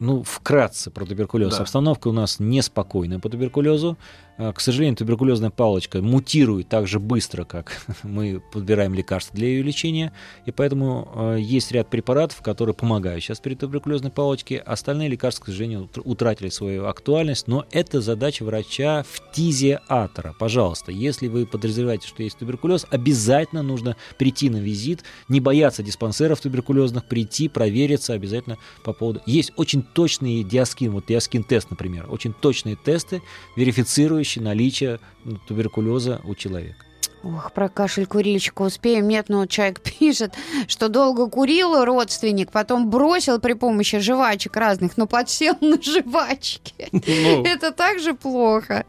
Ну, 0.00 0.24
вкратце 0.24 0.90
про 0.90 1.06
туберкулез. 1.06 1.56
Да. 1.56 1.62
Обстановка 1.62 2.08
у 2.08 2.12
нас 2.12 2.40
неспокойная 2.40 3.20
по 3.20 3.28
туберкулезу. 3.30 3.96
А, 4.38 4.52
К 4.52 4.60
сожалению, 4.60 4.96
туберкулезная 4.96 5.50
палочка 5.50 6.02
мутирует 6.02 6.68
так 6.68 6.86
же 6.86 7.00
быстро, 7.00 7.44
как 7.44 7.80
мы 8.02 8.42
подбираем 8.52 8.94
лекарства 8.94 9.34
для 9.34 9.48
ее 9.48 9.62
лечения. 9.62 10.12
И 10.44 10.50
поэтому 10.50 11.08
э, 11.14 11.38
есть 11.40 11.72
ряд 11.72 11.88
препаратов, 11.88 12.42
которые 12.42 12.74
помогают 12.74 13.22
сейчас 13.22 13.40
при 13.40 13.54
туберкулезной 13.54 14.10
палочке. 14.10 14.58
Остальные 14.58 15.08
лекарства, 15.08 15.44
к 15.44 15.46
сожалению, 15.48 15.84
утр- 15.84 16.02
утратили 16.04 16.50
свою 16.50 16.86
актуальность. 16.86 17.48
Но 17.48 17.64
это 17.70 18.00
задача 18.00 18.44
врача 18.44 19.04
фтизиатора. 19.04 20.34
Пожалуйста, 20.38 20.92
если 20.92 21.28
вы 21.28 21.46
подозреваете, 21.46 22.06
что 22.06 22.22
есть 22.22 22.38
туберкулез, 22.38 22.86
обязательно 22.90 23.62
нужно 23.62 23.96
прийти 24.18 24.50
на 24.50 24.58
визит, 24.58 25.02
не 25.28 25.40
бояться 25.40 25.82
диспансеров 25.82 26.40
туберкулезных, 26.40 27.06
прийти, 27.06 27.48
провериться 27.48 28.12
обязательно 28.12 28.58
по 28.84 28.92
поводу... 28.92 29.22
Есть 29.24 29.52
очень 29.56 29.82
точные 29.82 30.44
диаскин, 30.44 30.90
вот 30.90 31.06
диаскин-тест, 31.06 31.70
например, 31.70 32.06
очень 32.10 32.34
точные 32.34 32.76
тесты, 32.76 33.22
верифицирующие 33.56 34.25
наличие 34.34 34.98
ну, 35.24 35.38
туберкулеза 35.46 36.20
у 36.24 36.34
человека. 36.34 36.86
Ох, 37.22 37.52
про 37.52 37.68
кашель 37.68 38.06
курильщика 38.06 38.62
успеем. 38.62 39.08
Нет, 39.08 39.28
но 39.28 39.46
человек 39.46 39.80
пишет, 39.98 40.34
что 40.68 40.88
долго 40.88 41.28
курил 41.28 41.84
родственник, 41.84 42.52
потом 42.52 42.90
бросил 42.90 43.40
при 43.40 43.54
помощи 43.54 43.98
жвачек 43.98 44.56
разных, 44.56 44.96
но 44.96 45.06
подсел 45.06 45.54
на 45.60 45.80
жвачки. 45.80 46.88
Ну, 46.92 47.00
Это 47.44 47.72
также 47.72 48.14
плохо. 48.14 48.84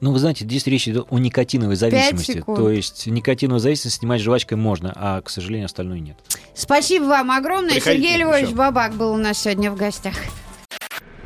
Ну, 0.00 0.12
вы 0.12 0.18
знаете, 0.20 0.44
здесь 0.44 0.66
речь 0.66 0.88
идет 0.88 1.08
о 1.10 1.18
никотиновой 1.18 1.74
зависимости. 1.74 2.42
То 2.46 2.70
есть 2.70 3.06
никотиновую 3.06 3.60
зависимость 3.60 3.98
снимать 3.98 4.20
жвачкой 4.20 4.56
можно, 4.56 4.92
а, 4.94 5.20
к 5.20 5.28
сожалению, 5.28 5.66
остальное 5.66 5.98
нет. 5.98 6.16
Спасибо 6.54 7.04
вам 7.04 7.32
огромное. 7.32 7.74
Приходите 7.74 8.02
Сергей 8.02 8.22
Львович 8.22 8.46
еще. 8.46 8.54
Бабак 8.54 8.94
был 8.94 9.12
у 9.12 9.16
нас 9.16 9.38
сегодня 9.38 9.70
в 9.72 9.76
гостях. 9.76 10.14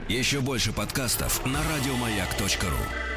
Еще 0.09 0.40
больше 0.40 0.72
подкастов 0.72 1.44
на 1.46 1.61
радиомаяк.ру. 1.74 3.12